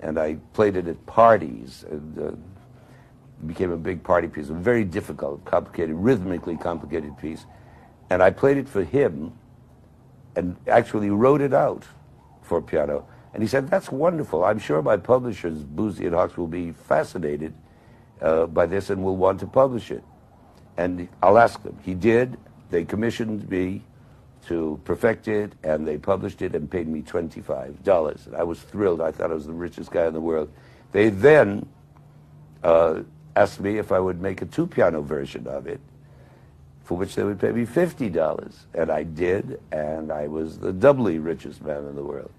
And 0.00 0.18
I 0.18 0.36
played 0.54 0.76
it 0.76 0.88
at 0.88 1.04
parties, 1.06 1.84
and 1.90 2.18
uh, 2.18 2.32
became 3.46 3.70
a 3.70 3.76
big 3.76 4.02
party 4.02 4.28
piece, 4.28 4.48
a 4.48 4.54
very 4.54 4.84
difficult, 4.84 5.44
complicated, 5.44 5.94
rhythmically 5.96 6.56
complicated 6.56 7.16
piece. 7.18 7.44
And 8.08 8.22
I 8.22 8.30
played 8.30 8.56
it 8.56 8.68
for 8.68 8.82
him, 8.82 9.32
and 10.36 10.56
actually 10.66 11.10
wrote 11.10 11.40
it 11.40 11.52
out 11.52 11.84
for 12.42 12.62
piano. 12.62 13.06
And 13.32 13.42
he 13.42 13.48
said, 13.48 13.70
that's 13.70 13.92
wonderful. 13.92 14.44
I'm 14.44 14.58
sure 14.58 14.82
my 14.82 14.96
publishers, 14.96 15.62
Boosey 15.64 16.06
and 16.06 16.14
Hawkes, 16.14 16.36
will 16.36 16.48
be 16.48 16.72
fascinated 16.72 17.54
uh, 18.20 18.46
by 18.46 18.66
this 18.66 18.90
and 18.90 19.04
will 19.04 19.16
want 19.16 19.40
to 19.40 19.46
publish 19.46 19.90
it. 19.90 20.02
And 20.76 21.08
I'll 21.22 21.38
ask 21.38 21.62
them. 21.62 21.78
He 21.82 21.94
did. 21.94 22.36
They 22.70 22.84
commissioned 22.84 23.48
me 23.48 23.84
to 24.46 24.80
perfect 24.84 25.28
it, 25.28 25.52
and 25.62 25.86
they 25.86 25.98
published 25.98 26.42
it 26.42 26.54
and 26.54 26.70
paid 26.70 26.88
me 26.88 27.02
$25. 27.02 28.26
And 28.26 28.36
I 28.36 28.42
was 28.42 28.60
thrilled. 28.60 29.00
I 29.00 29.10
thought 29.10 29.30
I 29.30 29.34
was 29.34 29.46
the 29.46 29.52
richest 29.52 29.90
guy 29.90 30.06
in 30.06 30.14
the 30.14 30.20
world. 30.20 30.50
They 30.92 31.08
then 31.10 31.68
uh, 32.62 33.02
asked 33.36 33.60
me 33.60 33.78
if 33.78 33.92
I 33.92 34.00
would 34.00 34.20
make 34.20 34.42
a 34.42 34.46
two-piano 34.46 35.02
version 35.02 35.46
of 35.46 35.66
it, 35.66 35.80
for 36.84 36.96
which 36.96 37.14
they 37.14 37.22
would 37.22 37.38
pay 37.38 37.52
me 37.52 37.66
$50. 37.66 38.54
And 38.74 38.90
I 38.90 39.02
did, 39.04 39.60
and 39.70 40.10
I 40.10 40.26
was 40.26 40.58
the 40.58 40.72
doubly 40.72 41.18
richest 41.18 41.62
man 41.62 41.86
in 41.86 41.94
the 41.94 42.04
world. 42.04 42.30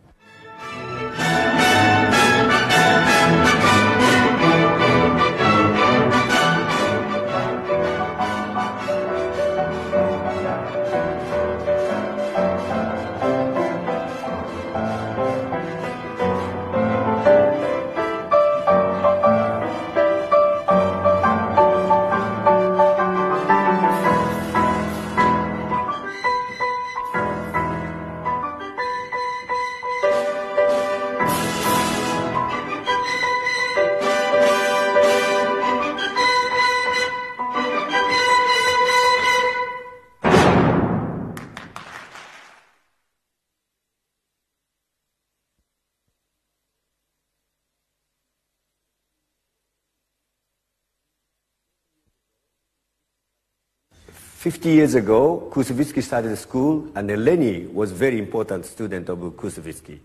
Fifty 54.42 54.70
years 54.70 54.96
ago, 54.96 55.48
Koussevitzky 55.52 56.02
started 56.02 56.32
a 56.32 56.36
school, 56.36 56.90
and 56.96 57.08
Lenny 57.24 57.68
was 57.68 57.92
a 57.92 57.94
very 57.94 58.18
important 58.18 58.66
student 58.66 59.08
of 59.08 59.20
Koussevitzky. 59.20 60.00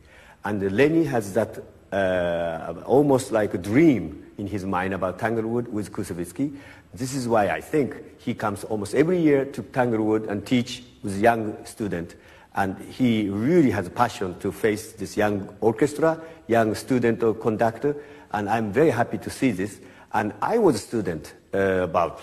And 0.45 0.77
Lenny 0.77 1.05
has 1.05 1.33
that 1.33 1.59
uh, 1.91 2.83
almost 2.85 3.33
like 3.33 3.55
a 3.55 3.57
dream 3.57 4.27
in 4.37 4.47
his 4.47 4.67
mind 4.67 4.93
about 4.93 5.19
Tanglewood 5.19 5.69
with 5.69 5.91
Koussevitzky. 5.91 6.55
This 6.93 7.15
is 7.15 7.27
why 7.27 7.49
I 7.49 7.63
think 7.63 7.97
he 8.19 8.35
comes 8.35 8.63
almost 8.65 8.95
every 8.95 9.19
year 9.23 9.47
to 9.47 9.63
Tanglewood 9.63 10.27
and 10.27 10.45
teach 10.45 10.85
with 11.03 11.19
young 11.19 11.57
student. 11.65 12.15
And 12.57 12.79
he 12.91 13.31
really 13.31 13.71
has 13.71 13.87
a 13.87 13.91
passion 13.91 14.39
to 14.41 14.53
face 14.53 14.93
this 14.93 15.17
young 15.17 15.49
orchestra, 15.63 16.21
young 16.47 16.75
student 16.75 17.23
or 17.23 17.33
conductor. 17.33 17.97
And 18.33 18.51
I'm 18.51 18.71
very 18.71 18.91
happy 18.91 19.17
to 19.17 19.31
see 19.31 19.53
this. 19.53 19.81
And 20.13 20.35
I 20.43 20.59
was 20.59 20.75
a 20.75 20.81
student 20.81 21.33
uh, 21.55 21.59
about 21.85 22.21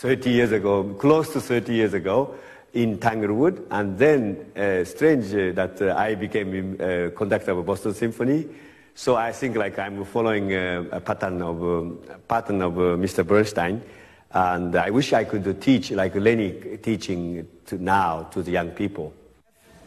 30 0.00 0.30
years 0.30 0.52
ago, 0.52 0.84
close 0.98 1.32
to 1.32 1.40
30 1.40 1.72
years 1.72 1.94
ago, 1.94 2.34
in 2.74 2.98
Tanglewood, 2.98 3.66
and 3.70 3.96
then 3.96 4.50
uh, 4.56 4.84
strange 4.84 5.32
uh, 5.32 5.52
that 5.52 5.80
uh, 5.80 5.94
I 5.96 6.16
became 6.16 6.76
uh, 6.80 7.10
conductor 7.16 7.52
of 7.52 7.64
Boston 7.64 7.94
Symphony. 7.94 8.48
So 8.96 9.14
I 9.14 9.32
think 9.32 9.56
like 9.56 9.78
I'm 9.78 10.04
following 10.04 10.52
uh, 10.52 10.84
a 10.90 11.00
pattern 11.00 11.40
of 11.40 11.62
um, 11.62 11.98
pattern 12.28 12.62
of 12.62 12.76
uh, 12.76 12.82
Mr. 12.96 13.24
Bernstein, 13.26 13.80
and 14.32 14.74
I 14.74 14.90
wish 14.90 15.12
I 15.12 15.24
could 15.24 15.60
teach 15.62 15.92
like 15.92 16.14
Lenny 16.16 16.78
teaching 16.78 17.46
to 17.66 17.78
now 17.78 18.24
to 18.32 18.42
the 18.42 18.50
young 18.50 18.70
people. 18.70 19.12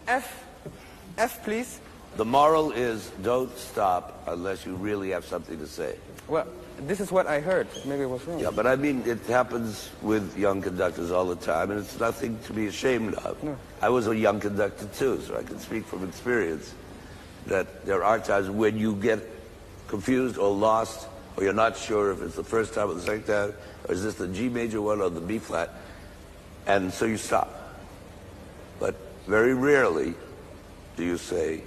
F, 0.08 0.46
F, 1.18 1.44
please. 1.44 1.80
The 2.16 2.26
moral 2.26 2.72
is 2.72 3.12
don't 3.22 3.56
stop 3.58 4.24
unless 4.28 4.66
you 4.66 4.76
really 4.76 5.12
have 5.12 5.26
something 5.26 5.60
to 5.60 5.68
say. 5.68 5.96
Well, 6.28 6.48
this 6.82 7.00
is 7.00 7.12
what 7.12 7.28
I 7.28 7.40
heard. 7.40 7.68
Maybe 7.86 8.04
it 8.04 8.10
was 8.10 8.26
wrong. 8.26 8.40
Yeah, 8.40 8.52
but 8.52 8.68
I 8.68 8.76
mean, 8.76 9.04
it 9.06 9.20
happens 9.26 9.90
with 10.02 10.38
young 10.38 10.62
conductors 10.62 11.12
all 11.12 11.26
the 11.26 11.36
time, 11.36 11.72
and 11.72 11.80
it's 11.80 12.00
nothing 12.00 12.38
to 12.46 12.54
be 12.54 12.68
ashamed 12.68 13.16
of. 13.16 13.42
No. 13.44 13.58
I 13.82 13.90
was 13.90 14.08
a 14.08 14.16
young 14.16 14.40
conductor 14.40 14.88
too, 14.94 15.22
so 15.22 15.38
I 15.38 15.44
can 15.44 15.60
speak 15.60 15.86
from 15.86 16.08
experience 16.08 16.74
that 17.48 17.86
there 17.86 18.04
are 18.04 18.20
times 18.20 18.50
when 18.50 18.78
you 18.78 18.96
get 18.96 19.20
confused 19.88 20.38
or 20.38 20.54
lost, 20.54 21.08
or 21.36 21.44
you're 21.44 21.54
not 21.54 21.78
sure 21.78 22.12
if 22.12 22.22
it's 22.22 22.36
the 22.36 22.44
first 22.44 22.74
time 22.74 22.90
or 22.90 22.94
the 22.96 23.02
second 23.02 23.26
time, 23.26 23.54
or 23.88 23.94
is 23.94 24.04
this 24.04 24.16
the 24.16 24.28
G 24.28 24.50
major 24.50 24.82
one 24.82 25.02
or 25.02 25.10
the 25.10 25.22
B 25.22 25.40
flat, 25.40 25.72
and 26.66 26.94
so 26.94 27.06
you 27.06 27.18
stop. 27.18 27.80
But 28.80 28.96
very 29.26 29.54
rarely 29.54 30.14
do 30.98 31.04
you 31.06 31.18
say, 31.18 31.62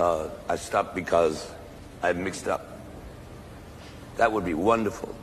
uh, 0.00 0.28
I 0.48 0.56
stopped 0.56 0.94
because 0.94 1.50
I 2.02 2.12
mixed 2.12 2.48
up. 2.48 2.73
That 4.16 4.32
would 4.32 4.44
be 4.44 4.54
wonderful. 4.54 5.14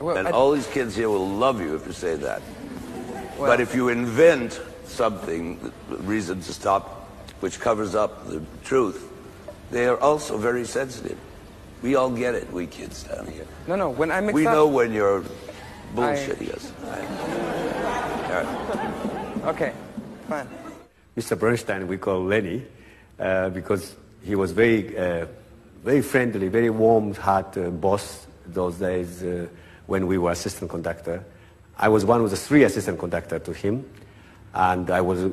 Well, 0.00 0.16
and 0.16 0.26
I- 0.28 0.32
all 0.32 0.50
these 0.52 0.66
kids 0.66 0.94
here 0.96 1.08
will 1.08 1.28
love 1.28 1.60
you 1.60 1.74
if 1.76 1.86
you 1.86 1.92
say 1.92 2.16
that. 2.16 2.42
Well- 3.38 3.46
but 3.46 3.60
if 3.60 3.74
you 3.74 3.88
invent 3.88 4.60
something, 4.86 5.72
the 5.88 5.96
reason 5.98 6.40
to 6.42 6.52
stop, 6.52 7.08
which 7.40 7.60
covers 7.60 7.94
up 7.94 8.26
the 8.28 8.42
truth, 8.64 9.08
they 9.70 9.86
are 9.86 9.98
also 10.00 10.36
very 10.36 10.64
sensitive. 10.64 11.16
We 11.82 11.94
all 11.96 12.10
get 12.10 12.34
it, 12.34 12.50
we 12.52 12.66
kids 12.66 13.04
down 13.04 13.26
here. 13.26 13.44
No, 13.68 13.76
no. 13.76 13.90
When 13.90 14.10
I 14.10 14.20
mix 14.20 14.34
We 14.34 14.46
up. 14.46 14.54
know 14.54 14.66
when 14.66 14.92
you're 14.92 15.22
bullshitting 15.94 16.52
us. 16.54 16.72
All 16.84 16.90
right. 16.90 17.08
Okay, 19.44 19.72
fine. 20.26 20.48
Mr. 21.18 21.38
Bernstein, 21.38 21.86
we 21.86 21.98
call 21.98 22.24
Lenny, 22.24 22.64
uh, 23.20 23.50
because 23.50 23.94
he 24.24 24.34
was 24.34 24.52
very, 24.52 24.96
uh, 24.96 25.26
very 25.84 26.00
friendly, 26.00 26.48
very 26.48 26.70
warm-hearted 26.70 27.66
uh, 27.66 27.70
boss 27.70 28.23
those 28.46 28.76
days 28.76 29.22
uh, 29.22 29.46
when 29.86 30.06
we 30.06 30.18
were 30.18 30.30
assistant 30.30 30.70
conductor. 30.70 31.24
I 31.76 31.88
was 31.88 32.04
one 32.04 32.20
of 32.20 32.30
the 32.30 32.36
three 32.36 32.64
assistant 32.64 32.98
conductor 32.98 33.38
to 33.38 33.52
him, 33.52 33.84
and 34.54 34.90
I 34.90 35.00
was 35.00 35.24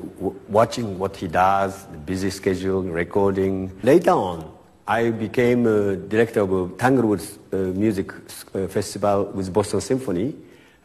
watching 0.48 0.98
what 0.98 1.16
he 1.16 1.28
does, 1.28 1.86
the 1.86 1.98
busy 1.98 2.30
schedule, 2.30 2.84
recording. 2.84 3.72
Later 3.84 4.12
on, 4.12 4.52
I 4.88 5.12
became 5.12 5.68
uh, 5.68 5.96
director 5.96 6.42
of 6.42 6.78
Tanglewood 6.78 7.22
uh, 7.54 7.58
Music 7.58 8.12
uh, 8.12 8.68
Festival 8.68 9.26
with 9.26 9.54
Boston 9.54 9.80
Symphony 9.82 10.36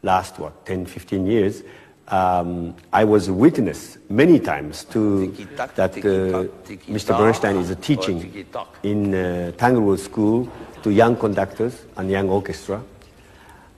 last, 0.03 0.39
what, 0.39 0.67
10, 0.67 0.87
15 0.87 1.27
years. 1.27 1.63
Um, 2.09 2.75
I 2.93 3.05
was 3.05 3.27
a 3.29 3.33
witness 3.33 3.99
many 4.09 4.39
times 4.39 4.85
to 4.85 5.29
that 5.75 5.81
uh, 5.81 6.47
Mr. 6.89 7.19
Bernstein 7.19 7.57
is 7.57 7.75
teaching 7.81 8.47
in 8.85 9.13
uh, 9.13 9.51
Tanglewood 9.57 9.99
School 9.99 10.49
to 10.85 10.91
young 10.91 11.17
conductors 11.17 11.85
and 11.97 12.09
young 12.09 12.29
orchestra. 12.29 12.81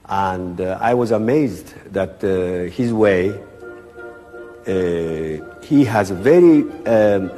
And 0.07 0.61
uh, 0.61 0.77
I 0.79 0.93
was 0.93 1.11
amazed 1.11 1.73
that 1.91 2.23
uh, 2.23 2.71
his 2.71 2.93
way, 2.93 3.31
uh, 4.67 5.61
he 5.63 5.83
has 5.85 6.11
a 6.11 6.15
very 6.15 6.63
um, 6.85 7.31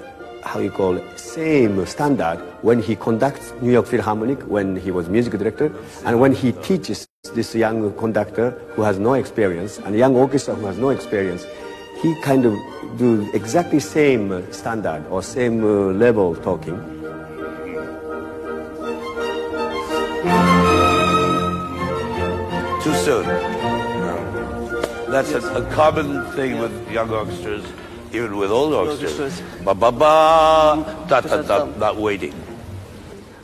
how 0.44 0.60
you 0.60 0.72
call 0.72 0.98
it, 0.98 1.20
same 1.20 1.86
standard 1.86 2.38
when 2.62 2.82
he 2.82 2.96
conducts 2.96 3.54
New 3.62 3.72
York 3.72 3.86
Philharmonic 3.86 4.42
when 4.42 4.76
he 4.76 4.92
was 4.92 5.08
music 5.08 5.38
director, 5.38 5.72
and 6.06 6.20
when 6.20 6.34
he 6.34 6.52
teaches 6.52 7.08
this 7.36 7.54
young 7.54 7.94
conductor 7.98 8.50
who 8.74 8.82
has 8.82 8.98
no 8.98 9.14
experience 9.14 9.78
and 9.78 9.96
young 9.96 10.16
orchestra 10.16 10.56
who 10.56 10.66
has 10.66 10.80
no 10.80 10.90
experience, 10.90 11.46
he 12.02 12.20
kind 12.22 12.46
of 12.46 12.58
do 12.98 13.30
exactly 13.34 13.80
same 13.80 14.32
uh, 14.32 14.42
standard 14.52 15.06
or 15.12 15.22
same 15.22 15.64
uh, 15.64 15.94
level 15.94 16.36
talking. 16.36 16.76
Too 22.82 22.96
soon. 23.06 23.28
No. 24.02 25.06
That's 25.12 25.32
a, 25.32 25.42
a 25.54 25.66
common 25.76 26.26
thing 26.32 26.58
with 26.58 26.74
young 26.92 27.12
orchestras, 27.12 27.64
even 28.12 28.36
with 28.36 28.50
old 28.50 28.74
orchestras. 28.74 29.20
Orchestras. 29.20 29.64
Ba 29.64 29.76
ba 29.76 29.92
ba, 29.92 31.06
da 31.08 31.22
da 31.22 31.42
da, 31.44 31.66
not 31.78 31.98
waiting. 31.98 32.34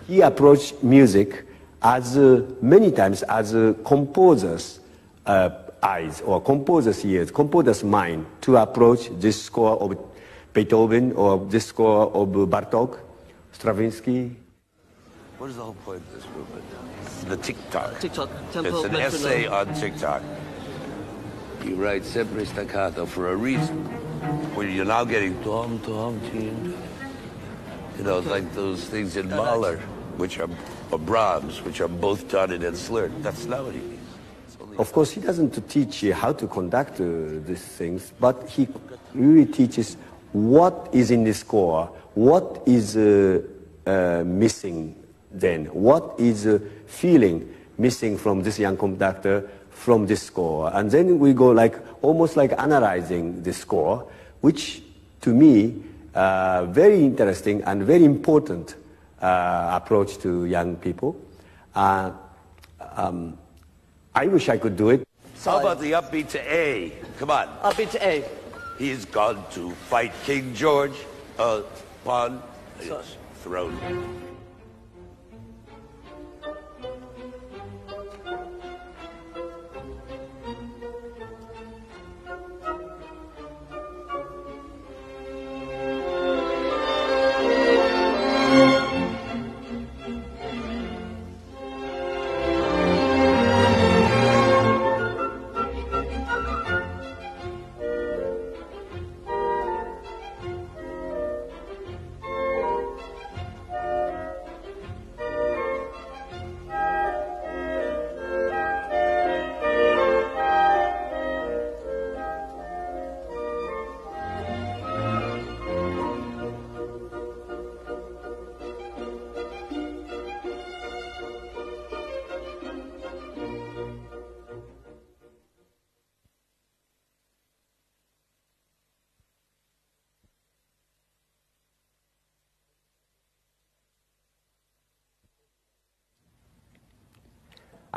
he 0.08 0.22
approached 0.22 0.82
music 0.82 1.44
as 1.88 2.18
uh, 2.18 2.46
many 2.62 2.92
times 2.92 3.24
as 3.24 3.54
a 3.54 3.74
composer's 3.86 4.82
uh, 5.26 5.50
eyes 5.82 6.20
or 6.22 6.42
composer's 6.42 7.06
ears, 7.06 7.32
composer's 7.32 7.82
mind 7.82 8.26
to 8.42 8.58
approach 8.58 9.10
this 9.20 9.42
score 9.42 9.82
of 9.82 9.98
Beethoven 10.52 11.14
or 11.14 11.46
this 11.46 11.68
score 11.68 12.12
of 12.14 12.28
Bartok, 12.50 13.00
Stravinsky. 13.54 14.36
What 15.38 15.50
is 15.50 15.56
the 15.56 15.64
whole 15.64 15.76
point 15.86 16.02
of 16.02 16.14
this 16.14 16.26
movement? 16.36 16.66
The 17.30 17.38
tick-tock. 17.38 18.00
Tick-tock, 18.02 18.30
tempo, 18.52 18.70
It's 18.70 18.86
an 18.86 18.92
metronome. 18.92 19.02
essay 19.06 19.48
on 19.48 19.74
tick-tock. 19.74 20.22
You 21.64 21.76
write 21.76 22.04
sempre 22.04 22.44
staccato 22.44 23.06
for 23.06 23.32
a 23.32 23.36
reason. 23.36 23.86
When 24.56 24.72
you're 24.76 24.86
now 24.86 25.06
getting 25.06 25.42
tom, 25.42 25.80
tom, 25.80 26.20
tin. 26.32 26.76
You 27.98 28.04
know, 28.04 28.20
it's 28.20 28.28
like 28.28 28.54
those 28.54 28.84
things 28.86 29.16
in 29.16 29.30
Mahler, 29.30 29.78
which 30.18 30.40
are, 30.40 30.50
or 30.92 31.00
Brahms, 31.00 31.62
which 31.64 31.82
are 31.82 31.88
both 31.88 32.30
dotted 32.30 32.64
and 32.64 32.76
slurred. 32.78 33.12
That's 33.24 33.46
not 33.46 33.66
what 33.66 33.76
he 33.76 33.82
means. 33.82 33.98
Of 34.78 34.92
course, 34.94 35.12
he 35.12 35.22
doesn't 35.22 35.68
teach 35.70 36.04
you 36.04 36.14
how 36.14 36.34
to 36.34 36.48
conduct 36.48 37.02
uh, 37.02 37.06
these 37.46 37.64
things, 37.64 38.14
but 38.20 38.48
he 38.48 38.68
really 39.14 39.46
teaches 39.46 39.98
what 40.34 40.90
is 40.94 41.10
in 41.10 41.24
the 41.24 41.34
score, 41.34 41.86
what 42.14 42.62
is 42.66 42.96
uh, 42.96 43.42
uh, 43.86 44.24
missing 44.26 44.96
then, 45.32 45.66
what 45.66 46.14
is 46.20 46.46
uh, 46.46 46.60
feeling 46.86 47.54
missing 47.78 48.18
from 48.18 48.42
this 48.42 48.60
young 48.60 48.78
conductor 48.78 49.50
from 49.70 50.08
this 50.08 50.24
score. 50.24 50.72
And 50.74 50.90
then 50.90 51.20
we 51.20 51.34
go 51.34 51.52
like, 51.52 51.76
almost 52.02 52.36
like 52.36 52.54
analyzing 52.58 53.44
the 53.44 53.54
score, 53.54 54.08
which 54.42 54.82
to 55.22 55.34
me, 55.34 55.84
uh, 56.16 56.66
very 56.66 57.04
interesting 57.04 57.62
and 57.64 57.84
very 57.84 58.04
important 58.04 58.76
approach 59.22 60.18
to 60.20 60.46
young 60.46 60.76
people. 60.76 61.20
Uh, 61.76 62.12
um, 62.96 63.38
I 64.14 64.28
wish 64.28 64.50
I 64.50 64.58
could 64.58 64.76
do 64.76 64.90
it. 64.90 65.08
How 65.44 65.60
about 65.60 65.80
the 65.80 65.92
upbeat 65.92 66.30
to 66.30 66.40
A? 66.42 66.92
Come 67.20 67.32
on. 67.32 67.48
Upbeat 67.62 67.92
to 67.92 68.06
A. 68.06 68.26
He's 68.78 69.06
gone 69.06 69.44
to 69.52 69.72
fight 69.90 70.14
King 70.24 70.54
George 70.54 70.98
upon 71.38 72.42
his 72.80 73.18
throne. 73.42 74.27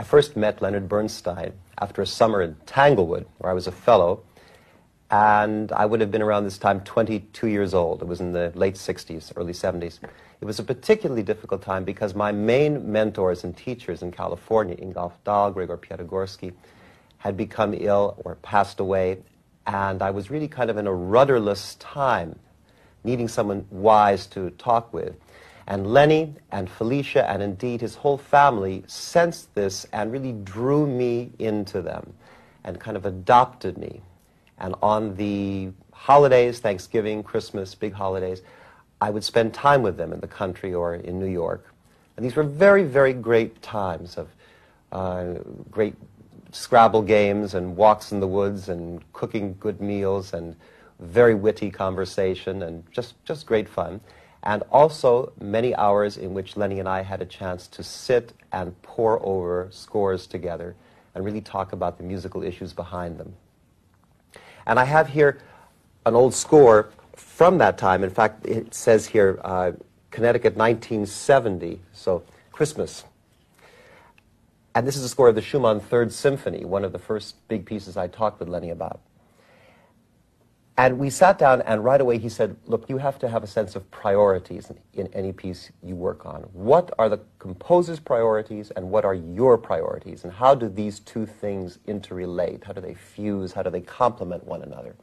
I 0.00 0.02
first 0.02 0.34
met 0.34 0.62
Leonard 0.62 0.88
Bernstein 0.88 1.52
after 1.76 2.00
a 2.00 2.06
summer 2.06 2.40
in 2.40 2.56
Tanglewood, 2.64 3.26
where 3.36 3.50
I 3.50 3.52
was 3.52 3.66
a 3.66 3.72
fellow, 3.72 4.22
and 5.10 5.70
I 5.72 5.84
would 5.84 6.00
have 6.00 6.10
been 6.10 6.22
around 6.22 6.44
this 6.44 6.56
time 6.56 6.80
22 6.80 7.48
years 7.48 7.74
old. 7.74 8.00
It 8.00 8.08
was 8.08 8.18
in 8.18 8.32
the 8.32 8.50
late 8.54 8.76
60s, 8.76 9.30
early 9.36 9.52
70s. 9.52 9.98
It 10.40 10.46
was 10.46 10.58
a 10.58 10.62
particularly 10.62 11.22
difficult 11.22 11.60
time 11.60 11.84
because 11.84 12.14
my 12.14 12.32
main 12.32 12.90
mentors 12.90 13.44
and 13.44 13.54
teachers 13.54 14.00
in 14.00 14.10
California, 14.10 14.74
Ingolf 14.76 15.12
Dahl, 15.24 15.50
Gregor 15.50 15.76
Piatigorsky, 15.76 16.54
had 17.18 17.36
become 17.36 17.74
ill 17.76 18.16
or 18.24 18.36
passed 18.36 18.80
away, 18.80 19.18
and 19.66 20.00
I 20.00 20.12
was 20.12 20.30
really 20.30 20.48
kind 20.48 20.70
of 20.70 20.78
in 20.78 20.86
a 20.86 20.94
rudderless 20.94 21.74
time, 21.74 22.38
needing 23.04 23.28
someone 23.28 23.66
wise 23.68 24.26
to 24.28 24.48
talk 24.52 24.94
with. 24.94 25.14
And 25.66 25.86
Lenny 25.86 26.34
and 26.50 26.68
Felicia, 26.68 27.28
and 27.30 27.42
indeed 27.42 27.80
his 27.80 27.94
whole 27.94 28.18
family, 28.18 28.82
sensed 28.86 29.54
this 29.54 29.86
and 29.92 30.12
really 30.12 30.32
drew 30.32 30.86
me 30.86 31.32
into 31.38 31.80
them 31.82 32.12
and 32.64 32.78
kind 32.80 32.96
of 32.96 33.06
adopted 33.06 33.78
me. 33.78 34.00
And 34.58 34.74
on 34.82 35.16
the 35.16 35.70
holidays, 35.92 36.58
Thanksgiving, 36.58 37.22
Christmas, 37.22 37.74
big 37.74 37.92
holidays, 37.92 38.42
I 39.00 39.10
would 39.10 39.24
spend 39.24 39.54
time 39.54 39.82
with 39.82 39.96
them 39.96 40.12
in 40.12 40.20
the 40.20 40.26
country 40.26 40.74
or 40.74 40.94
in 40.94 41.18
New 41.18 41.30
York. 41.30 41.72
And 42.16 42.24
these 42.24 42.36
were 42.36 42.42
very, 42.42 42.84
very 42.84 43.14
great 43.14 43.62
times 43.62 44.16
of 44.16 44.28
uh, 44.92 45.34
great 45.70 45.94
Scrabble 46.52 47.02
games 47.02 47.54
and 47.54 47.76
walks 47.76 48.10
in 48.10 48.18
the 48.18 48.26
woods 48.26 48.68
and 48.68 49.00
cooking 49.12 49.56
good 49.60 49.80
meals 49.80 50.34
and 50.34 50.56
very 50.98 51.34
witty 51.34 51.70
conversation 51.70 52.62
and 52.64 52.82
just, 52.90 53.14
just 53.24 53.46
great 53.46 53.68
fun. 53.68 54.00
And 54.42 54.62
also 54.70 55.32
many 55.40 55.74
hours 55.74 56.16
in 56.16 56.32
which 56.32 56.56
Lenny 56.56 56.78
and 56.78 56.88
I 56.88 57.02
had 57.02 57.20
a 57.20 57.26
chance 57.26 57.66
to 57.68 57.82
sit 57.82 58.32
and 58.52 58.80
pore 58.82 59.24
over 59.24 59.68
scores 59.70 60.26
together 60.26 60.74
and 61.14 61.24
really 61.24 61.40
talk 61.40 61.72
about 61.72 61.98
the 61.98 62.04
musical 62.04 62.42
issues 62.42 62.72
behind 62.72 63.18
them. 63.18 63.34
And 64.66 64.78
I 64.78 64.84
have 64.84 65.08
here 65.08 65.40
an 66.06 66.14
old 66.14 66.34
score 66.34 66.90
from 67.14 67.58
that 67.58 67.76
time. 67.76 68.02
In 68.02 68.10
fact, 68.10 68.46
it 68.46 68.72
says 68.72 69.06
here 69.06 69.38
uh, 69.44 69.72
Connecticut 70.10 70.56
1970, 70.56 71.80
so 71.92 72.22
Christmas. 72.52 73.04
And 74.74 74.86
this 74.86 74.96
is 74.96 75.04
a 75.04 75.08
score 75.08 75.28
of 75.28 75.34
the 75.34 75.42
Schumann 75.42 75.80
Third 75.80 76.12
Symphony, 76.12 76.64
one 76.64 76.84
of 76.84 76.92
the 76.92 76.98
first 76.98 77.36
big 77.48 77.66
pieces 77.66 77.96
I 77.96 78.06
talked 78.06 78.40
with 78.40 78.48
Lenny 78.48 78.70
about. 78.70 79.00
And 80.76 80.98
we 80.98 81.10
sat 81.10 81.38
down, 81.38 81.60
and 81.62 81.84
right 81.84 82.00
away 82.00 82.18
he 82.18 82.28
said, 82.28 82.56
Look, 82.66 82.88
you 82.88 82.96
have 82.98 83.18
to 83.18 83.28
have 83.28 83.42
a 83.42 83.46
sense 83.46 83.76
of 83.76 83.90
priorities 83.90 84.72
in, 84.94 85.08
any 85.08 85.32
piece 85.32 85.70
you 85.82 85.94
work 85.94 86.24
on. 86.24 86.42
What 86.52 86.90
are 86.98 87.08
the 87.08 87.20
composer's 87.38 88.00
priorities, 88.00 88.70
and 88.70 88.90
what 88.90 89.04
are 89.04 89.14
your 89.14 89.58
priorities? 89.58 90.24
And 90.24 90.32
how 90.32 90.54
do 90.54 90.68
these 90.68 91.00
two 91.00 91.26
things 91.26 91.78
interrelate? 91.86 92.64
How 92.64 92.72
do 92.72 92.80
they 92.80 92.94
fuse? 92.94 93.52
How 93.52 93.62
do 93.62 93.70
they 93.70 93.82
complement 93.82 94.44
one 94.44 94.62
another? 94.62 94.96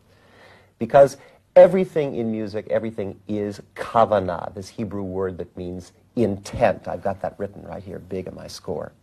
Because 0.79 1.17
everything 1.55 2.15
in 2.15 2.31
music, 2.31 2.67
everything 2.69 3.19
is 3.27 3.61
kavanah, 3.75 4.53
this 4.53 4.69
Hebrew 4.69 5.03
word 5.03 5.37
that 5.39 5.55
means 5.57 5.91
intent. 6.15 6.87
I've 6.87 7.03
got 7.03 7.21
that 7.21 7.35
written 7.37 7.63
right 7.63 7.83
here, 7.83 7.99
big 7.99 8.27
in 8.27 8.35
my 8.35 8.47
score. 8.47 8.93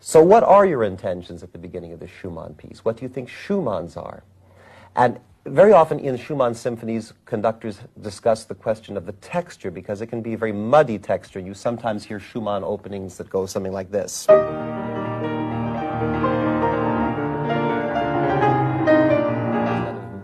So, 0.00 0.22
what 0.22 0.42
are 0.42 0.66
your 0.66 0.84
intentions 0.84 1.42
at 1.42 1.52
the 1.52 1.58
beginning 1.58 1.92
of 1.92 2.00
the 2.00 2.06
Schumann 2.06 2.54
piece? 2.54 2.84
What 2.84 2.96
do 2.96 3.04
you 3.04 3.08
think 3.08 3.28
Schumann's 3.28 3.96
are? 3.96 4.22
And 4.94 5.18
very 5.46 5.72
often 5.72 5.98
in 5.98 6.16
Schumann 6.16 6.54
symphonies, 6.54 7.12
conductors 7.26 7.78
discuss 8.00 8.44
the 8.44 8.54
question 8.54 8.96
of 8.96 9.04
the 9.04 9.12
texture 9.12 9.70
because 9.70 10.00
it 10.00 10.06
can 10.06 10.22
be 10.22 10.32
a 10.32 10.38
very 10.38 10.52
muddy 10.52 10.98
texture. 10.98 11.38
You 11.38 11.52
sometimes 11.52 12.04
hear 12.04 12.18
Schumann 12.18 12.64
openings 12.64 13.18
that 13.18 13.28
go 13.28 13.44
something 13.44 13.72
like 13.72 13.90
this. 13.90 14.26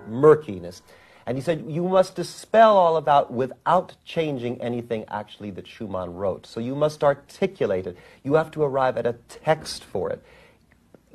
Murkiness. 0.09 0.83
And 1.27 1.37
he 1.37 1.43
said, 1.43 1.65
you 1.69 1.87
must 1.87 2.17
dispel 2.17 2.77
all 2.77 2.97
of 2.97 3.05
that 3.05 3.31
without 3.31 3.95
changing 4.05 4.61
anything 4.63 5.05
actually 5.09 5.51
that 5.53 5.67
Schumann 5.67 6.15
wrote. 6.15 6.47
So 6.47 6.61
you 6.61 6.75
must 6.75 7.05
articulate 7.05 7.87
it. 7.87 7.97
You 8.25 8.35
have 8.35 8.51
to 8.53 8.63
arrive 8.63 8.97
at 8.97 9.07
a 9.07 9.13
text 9.29 9.85
for 9.85 10.11
it. 10.11 10.25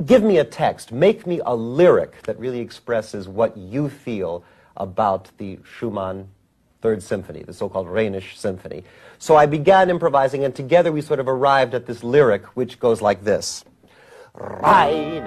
Give 0.04 0.24
me 0.24 0.40
a 0.40 0.44
text. 0.44 0.92
Make 0.92 1.26
me 1.26 1.40
a 1.46 1.56
lyric 1.56 2.24
that 2.24 2.38
really 2.38 2.60
expresses 2.60 3.30
what 3.30 3.56
you 3.56 3.88
feel 3.88 4.44
about 4.76 5.30
the 5.38 5.60
Schumann 5.64 6.28
Third 6.82 7.02
Symphony, 7.02 7.44
the 7.44 7.54
so-called 7.54 7.88
Rhenish 7.88 8.36
Symphony. 8.38 8.84
So 9.20 9.38
I 9.38 9.46
began 9.46 9.90
improvising, 9.90 10.44
and 10.44 10.54
together 10.54 10.92
we 10.92 11.02
sort 11.02 11.22
of 11.22 11.30
arrived 11.30 11.74
at 11.74 11.86
this 11.86 12.04
lyric, 12.04 12.46
which 12.58 12.78
goes 12.80 13.02
like 13.02 13.24
this. 13.24 13.64
Reine, 14.34 15.26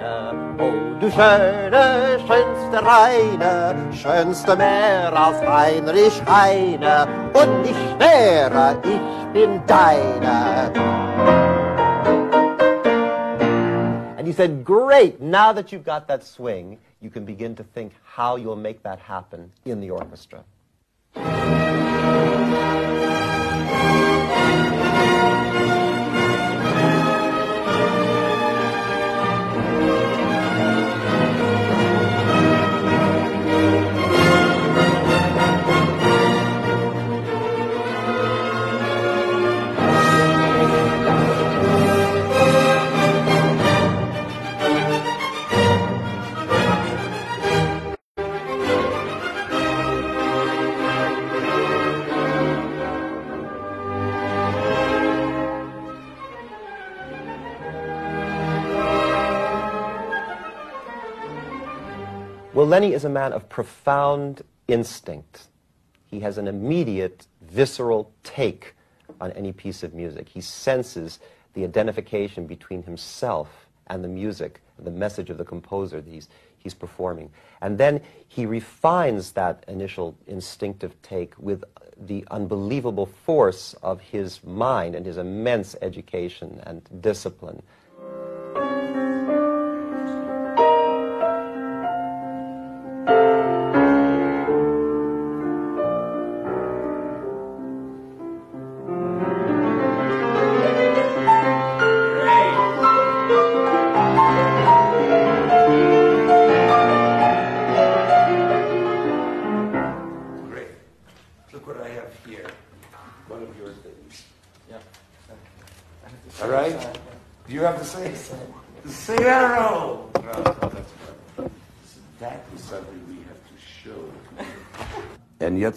oh 0.59 0.99
du 0.99 1.09
schöne, 1.09 2.19
schönste 2.27 2.85
Reine, 2.85 3.91
schönste 3.91 4.55
Meer 4.55 5.11
als 5.11 5.41
Heinrich 5.41 6.21
Heine, 6.27 7.07
und 7.33 7.63
nicht 7.63 7.73
schwerer, 7.73 8.77
ich 8.83 9.33
bin 9.33 9.65
deine. 9.65 11.38
He 14.29 14.33
said, 14.33 14.63
great, 14.63 15.19
now 15.19 15.51
that 15.53 15.71
you've 15.71 15.83
got 15.83 16.07
that 16.09 16.23
swing, 16.23 16.77
you 17.01 17.09
can 17.09 17.25
begin 17.25 17.55
to 17.55 17.63
think 17.63 17.93
how 18.03 18.35
you'll 18.35 18.55
make 18.55 18.83
that 18.83 18.99
happen 18.99 19.51
in 19.65 19.81
the 19.81 19.89
orchestra. 19.89 20.43
Lenny 62.69 62.93
is 62.93 63.03
a 63.03 63.09
man 63.09 63.33
of 63.33 63.49
profound 63.49 64.43
instinct. 64.67 65.47
He 66.05 66.19
has 66.19 66.37
an 66.37 66.47
immediate, 66.47 67.25
visceral 67.41 68.11
take 68.23 68.75
on 69.19 69.31
any 69.31 69.51
piece 69.51 69.81
of 69.81 69.95
music. 69.95 70.29
He 70.29 70.39
senses 70.39 71.17
the 71.55 71.63
identification 71.63 72.45
between 72.45 72.83
himself 72.83 73.65
and 73.87 74.03
the 74.03 74.07
music, 74.07 74.61
the 74.77 74.91
message 74.91 75.31
of 75.31 75.39
the 75.39 75.45
composer 75.45 75.99
that 75.99 76.13
he's, 76.13 76.29
he's 76.59 76.75
performing. 76.75 77.31
And 77.59 77.79
then 77.79 78.01
he 78.27 78.45
refines 78.45 79.31
that 79.31 79.65
initial 79.67 80.15
instinctive 80.27 81.01
take 81.01 81.33
with 81.39 81.63
the 81.97 82.23
unbelievable 82.29 83.07
force 83.07 83.73
of 83.81 83.99
his 83.99 84.43
mind 84.43 84.93
and 84.93 85.07
his 85.07 85.17
immense 85.17 85.75
education 85.81 86.61
and 86.67 86.87
discipline. 87.01 87.63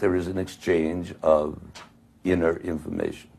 There 0.02 0.16
is 0.16 0.26
an 0.26 0.36
exchange 0.36 1.14
of 1.22 1.60
inner 2.24 2.56
information. 2.56 3.30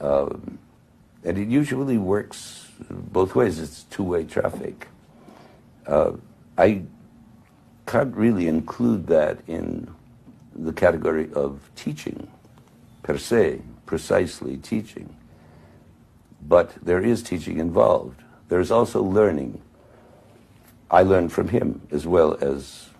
Um, 0.00 0.60
and 1.24 1.36
it 1.36 1.48
usually 1.48 1.98
works 1.98 2.68
both 2.88 3.34
ways. 3.34 3.58
It's 3.58 3.82
two-way 3.90 4.22
traffic. 4.22 4.86
Uh, 5.88 6.12
I 6.56 6.82
can't 7.84 8.14
really 8.14 8.46
include 8.46 9.08
that 9.08 9.40
in 9.48 9.92
the 10.54 10.72
category 10.72 11.32
of 11.32 11.68
teaching 11.74 12.28
per 13.02 13.18
se, 13.18 13.60
precisely 13.86 14.56
teaching. 14.56 15.16
But 16.46 16.76
there 16.80 17.00
is 17.00 17.24
teaching 17.24 17.58
involved. 17.58 18.20
There's 18.48 18.70
also 18.70 19.02
learning. 19.02 19.60
I 20.92 21.02
learned 21.02 21.32
from 21.32 21.48
him 21.48 21.80
as 21.90 22.06
well 22.06 22.38
as 22.40 22.90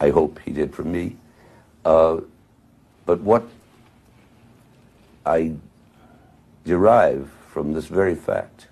I 0.00 0.10
hope 0.10 0.40
he 0.44 0.50
did 0.50 0.74
from 0.74 0.90
me. 0.90 1.18
Uh, 1.86 2.20
but 3.04 3.20
what 3.20 3.44
I 5.24 5.52
derive 6.64 7.30
from 7.48 7.74
this 7.74 7.86
very 7.86 8.16
fact 8.16 8.66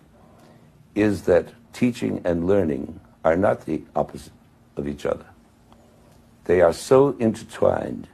is 0.97 1.23
that 1.23 1.47
teaching 1.73 2.21
and 2.25 2.49
learning 2.49 2.99
are 3.25 3.37
not 3.37 3.67
the 3.67 3.83
opposite 3.95 4.33
of 4.77 4.89
each 4.89 5.07
other. 5.07 5.27
They 6.47 6.61
are 6.61 6.73
so 6.73 7.17
intertwined. 7.21 8.09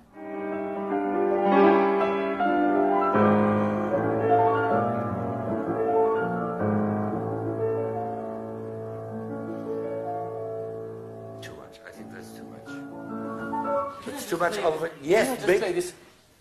Much 14.50 14.64
of 14.64 14.84
it. 14.84 14.92
Yes, 15.02 15.26
just 15.36 15.46
big- 15.46 15.60
play 15.60 15.72
this 15.72 15.92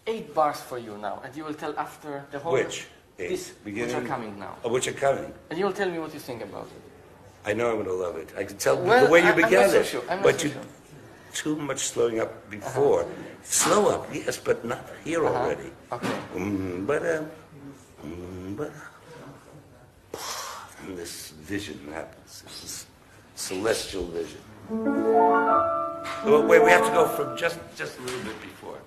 eight 0.07 0.33
bars 0.33 0.59
for 0.61 0.77
you 0.77 0.97
now, 0.97 1.21
and 1.23 1.35
you 1.35 1.43
will 1.45 1.53
tell 1.53 1.73
after 1.77 2.25
the 2.31 2.39
whole. 2.39 2.53
Which? 2.53 2.87
Eight. 3.19 3.29
This, 3.29 3.51
which 3.63 3.93
are 3.93 4.01
coming 4.01 4.39
now, 4.39 4.55
Oh, 4.63 4.69
which 4.69 4.87
are 4.87 4.93
coming. 4.93 5.31
and 5.49 5.59
you 5.59 5.65
will 5.65 5.73
tell 5.73 5.89
me 5.89 5.99
what 5.99 6.13
you 6.13 6.19
think 6.19 6.41
about 6.41 6.67
it. 6.67 6.81
I 7.45 7.53
know 7.53 7.67
I'm 7.69 7.75
going 7.75 7.87
to 7.87 7.93
love 7.93 8.15
it. 8.17 8.29
I 8.37 8.43
can 8.45 8.57
tell 8.57 8.77
Well, 8.77 9.05
the 9.05 9.11
way 9.11 9.19
you 9.19 9.27
I- 9.27 9.31
I'm 9.31 9.39
not 9.39 9.49
began 9.49 9.69
so 9.69 9.79
it. 9.79 9.85
sure. 9.85 10.01
I'm 10.09 10.17
not 10.19 10.23
but 10.23 10.39
so 10.39 10.47
you 10.47 10.53
sure. 10.53 10.61
too 11.33 11.55
much 11.57 11.79
slowing 11.79 12.19
up 12.21 12.49
before. 12.49 13.05
Slow 13.43 13.89
up, 13.89 14.07
yes, 14.13 14.37
but 14.37 14.63
not 14.63 14.83
here 15.03 15.25
Uh-huh. 15.25 15.35
already. 15.35 15.71
Okay. 15.91 16.15
Mm, 16.35 16.85
but 16.87 17.01
um, 17.15 17.31
mm, 18.05 18.55
but 18.57 18.71
and 20.87 20.97
this 20.97 21.31
vision 21.43 21.77
happens. 21.93 22.41
This 22.47 22.63
is 22.63 22.85
celestial 23.35 24.05
vision. 24.07 24.41
Wait, 26.25 26.63
we 26.63 26.69
have 26.69 26.85
to 26.85 26.91
go 26.91 27.07
from 27.07 27.37
just 27.37 27.59
just 27.75 27.97
a 27.99 28.01
little 28.01 28.23
bit 28.23 28.41
before. 28.41 28.79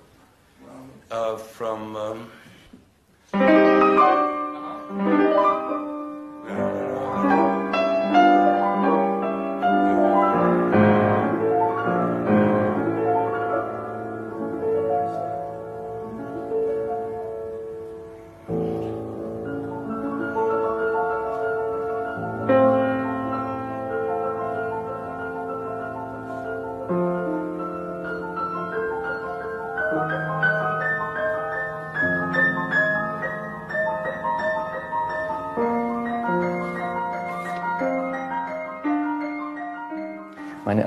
Uh, 1.11 1.35
from. 1.37 1.95
Um, 1.95 2.29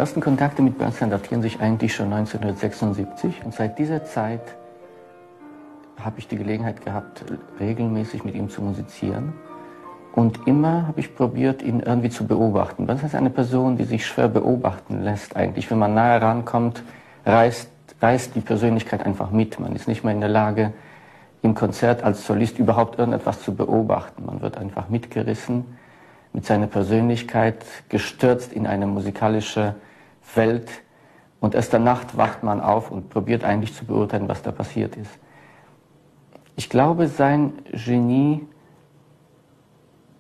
ersten 0.07 0.21
Kontakte 0.21 0.63
mit 0.63 0.79
Bernstein 0.79 1.11
datieren 1.11 1.43
sich 1.43 1.59
eigentlich 1.59 1.93
schon 1.93 2.13
1976 2.13 3.45
und 3.45 3.53
seit 3.53 3.77
dieser 3.77 4.05
Zeit 4.05 4.41
habe 5.99 6.21
ich 6.21 6.29
die 6.29 6.37
Gelegenheit 6.37 6.85
gehabt, 6.85 7.25
regelmäßig 7.59 8.23
mit 8.23 8.37
ihm 8.37 8.49
zu 8.49 8.63
musizieren. 8.63 9.33
Und 10.15 10.47
immer 10.47 10.87
habe 10.87 11.01
ich 11.01 11.17
probiert, 11.17 11.61
ihn 11.61 11.81
irgendwie 11.81 12.11
zu 12.11 12.25
beobachten. 12.25 12.87
Bernstein 12.87 13.09
ist 13.09 13.17
eine 13.17 13.31
Person, 13.31 13.77
die 13.77 13.83
sich 13.83 14.07
schwer 14.07 14.29
beobachten 14.29 15.03
lässt 15.03 15.35
eigentlich. 15.35 15.69
Wenn 15.73 15.81
man 15.81 15.95
nahe 15.95 16.23
rankommt, 16.23 16.85
reißt, 17.25 17.69
reißt 18.01 18.37
die 18.37 18.43
Persönlichkeit 18.43 19.05
einfach 19.05 19.33
mit. 19.33 19.59
Man 19.59 19.75
ist 19.75 19.89
nicht 19.89 20.05
mehr 20.05 20.15
in 20.15 20.21
der 20.21 20.29
Lage, 20.29 20.73
im 21.43 21.57
Konzert 21.57 22.05
als 22.05 22.25
Solist 22.25 22.61
überhaupt 22.61 22.97
irgendetwas 23.01 23.43
zu 23.43 23.57
beobachten. 23.57 24.25
Man 24.25 24.41
wird 24.41 24.57
einfach 24.57 24.89
mitgerissen, 24.89 25.65
mit 26.33 26.47
seiner 26.47 26.69
Persönlichkeit 26.69 27.65
gestürzt 27.89 28.53
in 28.53 28.69
eine 28.69 28.87
musikalische 28.87 29.75
Welt 30.35 30.71
und 31.41 31.55
erst 31.55 31.73
der 31.73 31.81
Nacht 31.81 32.17
wacht 32.17 32.43
man 32.43 32.61
auf 32.61 32.91
und 32.91 33.11
probiert 33.11 33.45
eigentlich 33.45 33.75
zu 33.75 33.85
beurteilen, 33.85 34.29
was 34.29 34.43
da 34.43 34.53
passiert 34.53 34.97
ist. 34.97 35.11
Ich 36.57 36.71
glaube, 36.71 37.09
sein 37.09 37.53
Genie 37.73 38.47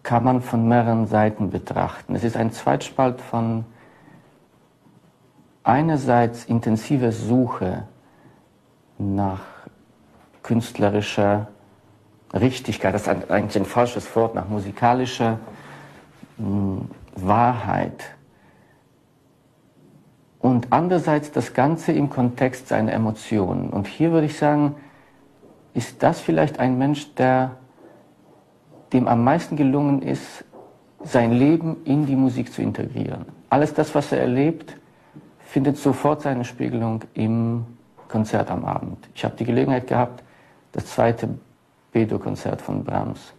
kann 0.03 0.23
man 0.23 0.41
von 0.41 0.69
mehreren 0.69 1.07
Seiten 1.07 1.51
betrachten. 1.51 2.15
Es 2.15 2.23
ist 2.23 2.37
ein 2.37 2.53
Zweitspalt 2.53 3.21
von 3.21 3.65
einerseits 5.65 6.45
intensiver 6.45 7.11
Suche 7.11 7.89
nach 8.99 9.41
künstlerischer 10.43 11.49
Richtigkeit, 12.33 12.95
das 12.95 13.03
ist 13.03 13.31
eigentlich 13.31 13.57
ein 13.57 13.65
falsches 13.65 14.15
Wort, 14.15 14.35
nach 14.35 14.49
musikalischer 14.49 15.39
mh, 16.39 16.83
Wahrheit. 17.17 18.16
Und 20.47 20.69
andererseits 20.71 21.33
das 21.33 21.55
Ganze 21.55 21.91
im 21.91 22.09
Kontext 22.09 22.69
seiner 22.69 22.93
Emotionen. 22.93 23.69
Und 23.71 23.89
hier 23.89 24.13
würde 24.13 24.27
ich 24.27 24.39
sagen, 24.39 24.77
ist 25.75 26.05
das 26.05 26.21
vielleicht 26.21 26.61
ein 26.61 26.79
Mensch, 26.79 27.13
der 27.17 27.57
dem 28.93 29.09
am 29.09 29.25
meisten 29.25 29.57
gelungen 29.57 30.03
ist, 30.03 30.45
sein 31.03 31.33
Leben 31.33 31.79
in 31.85 32.07
die 32.07 32.15
Musik 32.15 32.53
zu 32.53 32.63
integrieren. 32.63 33.25
Alles 33.51 33.75
das, 33.75 33.93
was 33.97 34.13
er 34.13 34.21
erlebt, 34.21 34.77
findet 35.41 35.79
sofort 35.79 36.23
seine 36.23 36.45
Spiegelung 36.45 37.01
im 37.15 37.67
Konzert 38.07 38.49
am 38.49 38.65
Abend. 38.65 38.99
Ich 39.17 39.25
habe 39.25 39.35
die 39.35 39.47
Gelegenheit 39.47 39.89
gehabt, 39.89 40.23
das 40.71 40.87
zweite 40.87 41.29
Bedo-Konzert 41.91 42.63
von 42.63 42.85
Brahms 42.85 43.35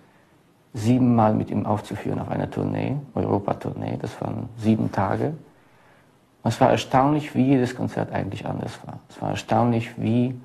siebenmal 0.73 1.33
mit 1.33 1.51
ihm 1.51 1.65
aufzuführen 1.65 2.19
auf 2.19 2.27
einer 2.27 2.51
Tournee, 2.51 2.97
Europatournee. 3.15 3.97
Das 3.97 4.19
waren 4.19 4.49
sieben 4.57 4.91
Tage. 4.91 5.35
Und 6.43 6.49
es 6.49 6.61
war 6.61 6.71
erstaunlich, 6.71 7.35
wie 7.35 7.45
jedes 7.45 7.75
Konzert 7.75 8.11
eigentlich 8.11 8.45
anders 8.45 8.79
war. 8.85 8.99
Es 9.09 9.21
war 9.21 9.31
erstaunlich, 9.31 9.91
wie 10.01 10.39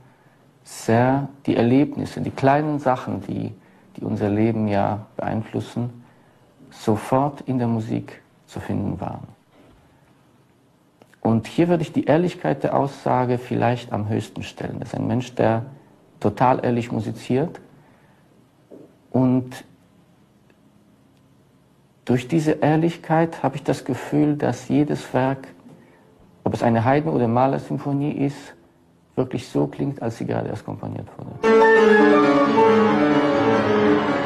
sehr 0.64 1.28
die 1.47 1.57
Erlebnisse, 1.57 2.20
die 2.20 2.30
kleinen 2.30 2.78
Sachen, 2.78 3.20
die, 3.22 3.53
die 3.97 4.05
unser 4.05 4.28
Leben 4.28 4.68
ja 4.68 5.07
beeinflussen, 5.16 6.05
sofort 6.70 7.43
in 7.43 7.59
der 7.59 7.68
Musik 7.68 8.22
zu 8.47 8.61
finden 8.61 9.01
waren. 9.01 9.26
Und 11.20 11.47
hier 11.47 11.68
würde 11.68 11.82
ich 11.82 11.93
die 11.93 12.05
Ehrlichkeit 12.05 12.64
der 12.64 12.76
Aussage 12.76 13.38
vielleicht 13.38 13.93
am 13.93 14.09
höchsten 14.09 14.43
stellen. 14.43 14.80
Das 14.80 14.88
ist 14.88 14.95
ein 14.97 15.07
Mensch, 15.07 15.34
der 15.34 15.64
total 16.18 16.64
ehrlich 16.64 16.90
musiziert 16.90 17.61
und 19.12 19.64
durch 22.05 22.26
diese 22.26 22.53
Ehrlichkeit 22.53 23.43
habe 23.43 23.57
ich 23.57 23.62
das 23.62 23.84
Gefühl, 23.84 24.36
dass 24.36 24.68
jedes 24.68 25.14
Werk, 25.14 25.49
ob 26.45 26.55
es 26.55 26.62
eine 26.62 26.84
Haydn- 26.84 27.09
oder 27.11 27.28
Mahler-Symphonie 27.28 28.12
ist, 28.12 28.55
wirklich 29.16 29.47
so 29.49 29.66
klingt, 29.66 30.01
als 30.01 30.18
sie 30.18 30.26
gerade 30.26 30.49
erst 30.49 30.64
komponiert 30.64 31.07
wurde. 31.18 31.30
A 34.14 34.21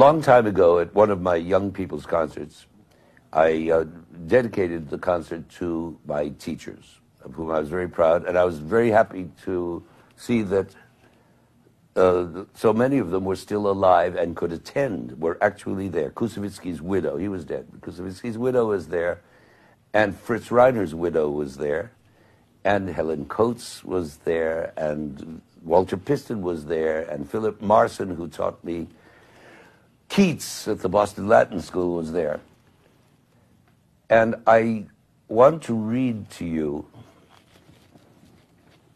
long 0.00 0.22
time 0.22 0.46
ago, 0.46 0.78
at 0.78 0.94
one 0.94 1.10
of 1.10 1.20
my 1.20 1.36
young 1.36 1.70
people's 1.70 2.06
concerts, 2.06 2.64
I 3.34 3.70
uh, 3.70 3.84
dedicated 4.26 4.88
the 4.88 4.96
concert 4.96 5.46
to 5.60 5.98
my 6.06 6.30
teachers, 6.30 7.00
of 7.22 7.34
whom 7.34 7.50
I 7.50 7.60
was 7.60 7.68
very 7.68 7.86
proud, 7.86 8.24
and 8.24 8.38
I 8.38 8.44
was 8.44 8.60
very 8.60 8.90
happy 8.90 9.28
to 9.44 9.84
see 10.16 10.40
that 10.40 10.74
uh, 11.96 12.44
so 12.54 12.72
many 12.72 12.96
of 12.96 13.10
them 13.10 13.26
were 13.26 13.36
still 13.36 13.70
alive 13.70 14.16
and 14.16 14.34
could 14.34 14.52
attend, 14.52 15.20
were 15.20 15.36
actually 15.42 15.88
there. 15.88 16.08
Koussevitzky's 16.08 16.80
widow, 16.80 17.18
he 17.18 17.28
was 17.28 17.44
dead. 17.44 17.66
Koussevitzky's 17.82 18.38
widow 18.38 18.68
was 18.68 18.88
there, 18.88 19.20
and 19.92 20.16
Fritz 20.16 20.48
Reiner's 20.48 20.94
widow 20.94 21.28
was 21.28 21.58
there, 21.58 21.92
and 22.64 22.88
Helen 22.88 23.26
Coates 23.26 23.84
was 23.84 24.16
there, 24.24 24.72
and 24.78 25.42
Walter 25.62 25.98
Piston 25.98 26.40
was 26.40 26.64
there, 26.64 27.02
and 27.02 27.30
Philip 27.30 27.60
Marson, 27.60 28.16
who 28.16 28.28
taught 28.28 28.64
me 28.64 28.88
Keats 30.10 30.66
at 30.66 30.80
the 30.80 30.88
Boston 30.88 31.28
Latin 31.28 31.60
School 31.62 31.94
was 31.94 32.10
there. 32.10 32.40
And 34.10 34.34
I 34.44 34.86
want 35.28 35.62
to 35.62 35.74
read 35.74 36.28
to 36.30 36.44
you 36.44 36.84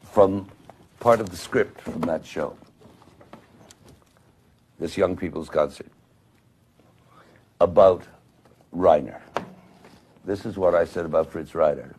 from 0.02 0.50
part 0.98 1.20
of 1.20 1.30
the 1.30 1.36
script 1.36 1.80
from 1.80 2.00
that 2.00 2.26
show, 2.26 2.58
this 4.80 4.96
young 4.96 5.16
people's 5.16 5.48
concert, 5.48 5.86
about 7.60 8.02
Reiner. 8.74 9.20
This 10.24 10.44
is 10.44 10.58
what 10.58 10.74
I 10.74 10.84
said 10.84 11.04
about 11.04 11.30
Fritz 11.30 11.52
Reiner. 11.52 11.94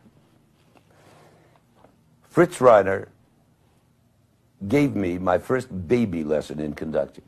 Fritz 2.29 2.57
Reiner 2.57 3.07
gave 4.67 4.93
me 4.93 5.17
my 5.17 5.37
first 5.37 5.87
baby 5.87 6.25
lesson 6.25 6.59
in 6.59 6.73
conducting. 6.73 7.23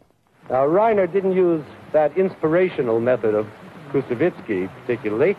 Now, 0.50 0.66
Reiner 0.66 1.12
didn't 1.12 1.34
use 1.34 1.64
that 1.91 2.18
inspirational 2.18 3.00
method 3.00 3.36
of 3.36 3.48
Koussevitzky 3.91 4.70
particularly. 4.82 5.36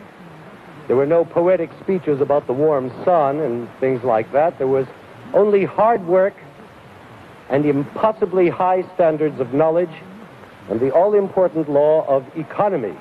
There 0.86 0.96
were 0.96 1.06
no 1.06 1.24
poetic 1.24 1.70
speeches 1.80 2.20
about 2.20 2.46
the 2.46 2.52
warm 2.52 2.90
sun 3.04 3.40
and 3.40 3.68
things 3.80 4.02
like 4.04 4.32
that. 4.32 4.58
There 4.58 4.66
was 4.66 4.86
only 5.34 5.64
hard 5.64 6.06
work 6.06 6.34
and 7.48 7.64
impossibly 7.64 8.48
high 8.48 8.84
standards 8.94 9.40
of 9.40 9.54
knowledge 9.54 9.90
and 10.68 10.80
the 10.80 10.90
all-important 10.90 11.70
law 11.70 12.06
of 12.06 12.24
economy. 12.36 12.94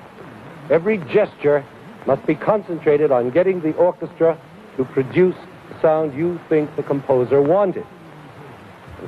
Every 0.70 0.98
gesture 0.98 1.66
must 2.06 2.26
be 2.26 2.36
concentrated 2.36 3.12
on 3.12 3.30
getting 3.32 3.60
the 3.60 3.74
orchestra 3.76 4.38
to 4.78 4.86
produce 4.86 5.36
the 5.70 5.82
sound 5.82 6.14
you 6.14 6.40
think 6.48 6.74
the 6.78 6.84
composer 6.84 7.42
wanted. 7.42 7.86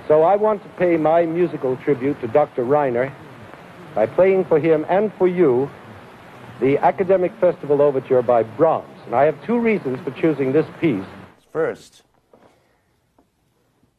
So 0.08 0.24
I 0.24 0.36
want 0.36 0.62
to 0.64 0.70
pay 0.70 0.98
my 0.98 1.26
musical 1.26 1.76
tribute 1.78 2.20
to 2.22 2.28
Dr. 2.28 2.64
Reiner 2.64 3.12
by 3.96 4.06
playing 4.06 4.46
for 4.46 4.60
him 4.60 4.86
and 4.88 5.12
for 5.14 5.28
you 5.28 5.70
the 6.60 6.78
Academic 6.78 7.32
Festival 7.40 7.82
Overture 7.82 8.22
by 8.22 8.44
Brahms. 8.44 9.00
And 9.06 9.16
I 9.16 9.26
have 9.26 9.44
two 9.46 9.60
reasons 9.60 10.00
for 10.02 10.12
choosing 10.12 10.52
this 10.52 10.66
piece. 10.80 11.06
First, 11.52 12.04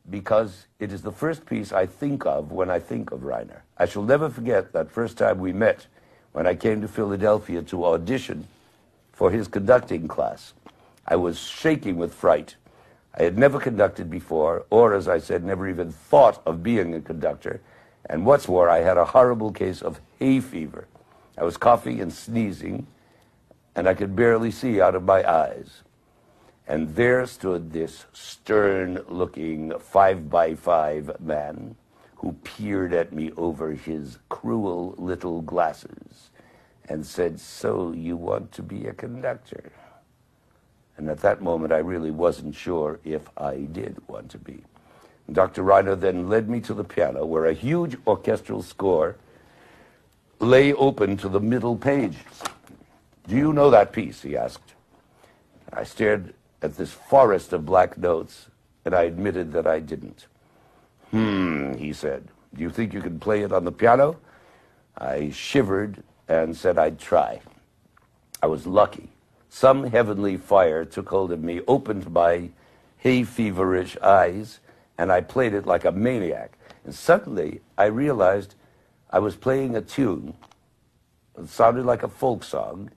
because 0.09 0.66
it 0.78 0.93
is 0.93 1.03
the 1.03 1.12
first 1.12 1.47
piece 1.47 1.72
I 1.72 1.86
think 1.86 2.26
of 2.26 2.53
when 2.53 2.70
I 2.70 2.78
think 2.78 3.11
of 3.11 3.20
Reiner. 3.20 3.61
I 3.78 3.86
shall 3.86 4.03
never 4.03 4.28
forget 4.28 4.72
that 4.72 4.91
first 4.91 5.18
time 5.18 5.38
we 5.38 5.53
met 5.53 5.86
when 6.32 6.47
I 6.47 6.55
came 6.55 6.80
to 6.80 6.88
Philadelphia 6.88 7.62
to 7.62 7.84
audition 7.86 8.47
for 9.12 9.30
his 9.30 9.49
conducting 9.49 10.07
class. 10.07 10.53
I 11.07 11.16
was 11.16 11.38
shaking 11.38 11.97
with 11.97 12.14
fright. 12.14 12.57
I 13.14 13.24
had 13.24 13.36
never 13.36 13.58
conducted 13.58 14.08
before, 14.08 14.64
or, 14.70 14.94
as 14.94 15.08
I 15.08 15.18
said, 15.18 15.44
never 15.44 15.68
even 15.68 15.90
thought 15.90 16.40
of 16.46 16.62
being 16.62 16.94
a 16.94 17.00
conductor. 17.00 17.61
And 18.08 18.24
what's 18.24 18.48
more, 18.48 18.68
I 18.68 18.78
had 18.80 18.96
a 18.96 19.04
horrible 19.04 19.52
case 19.52 19.82
of 19.82 20.00
hay 20.18 20.40
fever. 20.40 20.86
I 21.36 21.44
was 21.44 21.56
coughing 21.56 22.00
and 22.00 22.12
sneezing, 22.12 22.86
and 23.74 23.88
I 23.88 23.94
could 23.94 24.14
barely 24.14 24.50
see 24.50 24.80
out 24.80 24.94
of 24.94 25.04
my 25.04 25.28
eyes. 25.28 25.82
And 26.68 26.94
there 26.94 27.26
stood 27.26 27.72
this 27.72 28.06
stern 28.12 29.02
looking 29.08 29.76
five 29.80 30.30
by 30.30 30.54
five 30.54 31.20
man 31.20 31.74
who 32.16 32.32
peered 32.44 32.92
at 32.92 33.12
me 33.12 33.32
over 33.36 33.72
his 33.72 34.18
cruel 34.28 34.94
little 34.98 35.40
glasses 35.40 36.30
and 36.88 37.04
said, 37.04 37.40
So 37.40 37.92
you 37.92 38.16
want 38.16 38.52
to 38.52 38.62
be 38.62 38.86
a 38.86 38.92
conductor? 38.92 39.72
And 41.01 41.09
at 41.09 41.20
that 41.20 41.40
moment, 41.40 41.72
I 41.72 41.78
really 41.78 42.11
wasn't 42.11 42.55
sure 42.55 43.01
if 43.05 43.22
I 43.38 43.61
did 43.61 43.96
want 44.07 44.30
to 44.32 44.38
be. 44.38 44.62
Dr. 45.32 45.62
Reiner 45.62 45.98
then 45.98 46.28
led 46.28 46.51
me 46.51 46.61
to 46.61 46.74
the 46.74 46.84
piano 46.84 47.24
where 47.24 47.46
a 47.46 47.55
huge 47.55 47.96
orchestral 48.07 48.62
score 48.62 49.16
lay 50.40 50.74
open 50.74 51.16
to 51.16 51.30
the 51.30 51.40
middle 51.40 51.74
page. 51.74 52.18
Do 53.26 53.34
you 53.34 53.55
know 53.55 53.70
that 53.70 53.94
piece? 53.94 54.20
he 54.20 54.36
asked. 54.36 54.74
I 55.72 55.84
stared 55.84 56.34
at 56.61 56.76
this 56.76 56.92
forest 56.92 57.55
of 57.55 57.64
black 57.64 57.96
notes, 57.96 58.48
and 58.84 58.94
I 58.94 59.05
admitted 59.05 59.55
that 59.55 59.66
I 59.66 59.80
didn't. 59.80 60.26
Hmm, 61.12 61.72
he 61.78 61.94
said. 61.94 62.28
Do 62.53 62.61
you 62.61 62.68
think 62.68 62.92
you 62.92 63.01
can 63.01 63.18
play 63.18 63.40
it 63.40 63.53
on 63.53 63.64
the 63.64 63.72
piano? 63.72 64.18
I 64.98 65.30
shivered 65.30 66.03
and 66.28 66.55
said 66.55 66.76
I'd 66.76 66.98
try. 66.98 67.40
I 68.42 68.48
was 68.48 68.66
lucky. 68.66 69.09
Some 69.53 69.84
heavenly 69.90 70.36
fire 70.36 70.84
took 70.84 71.09
hold 71.09 71.32
of 71.32 71.42
me, 71.42 71.61
opened 71.66 72.11
my 72.12 72.51
hay 72.98 73.24
feverish 73.24 73.96
eyes, 74.01 74.61
and 74.96 75.11
I 75.11 75.20
played 75.22 75.55
it 75.55 75.66
like 75.66 75.84
a 75.84 75.90
maniac. 75.90 76.57
And 76.84 76.94
suddenly 76.94 77.61
I 77.76 77.86
realized 77.86 78.55
I 79.11 79.18
was 79.18 79.34
playing 79.34 79.74
a 79.74 79.82
tune 79.82 80.34
that 81.34 81.48
sounded 81.48 81.84
like 81.84 82.05
a 82.05 82.09
folk 82.09 82.44
song 82.44 82.90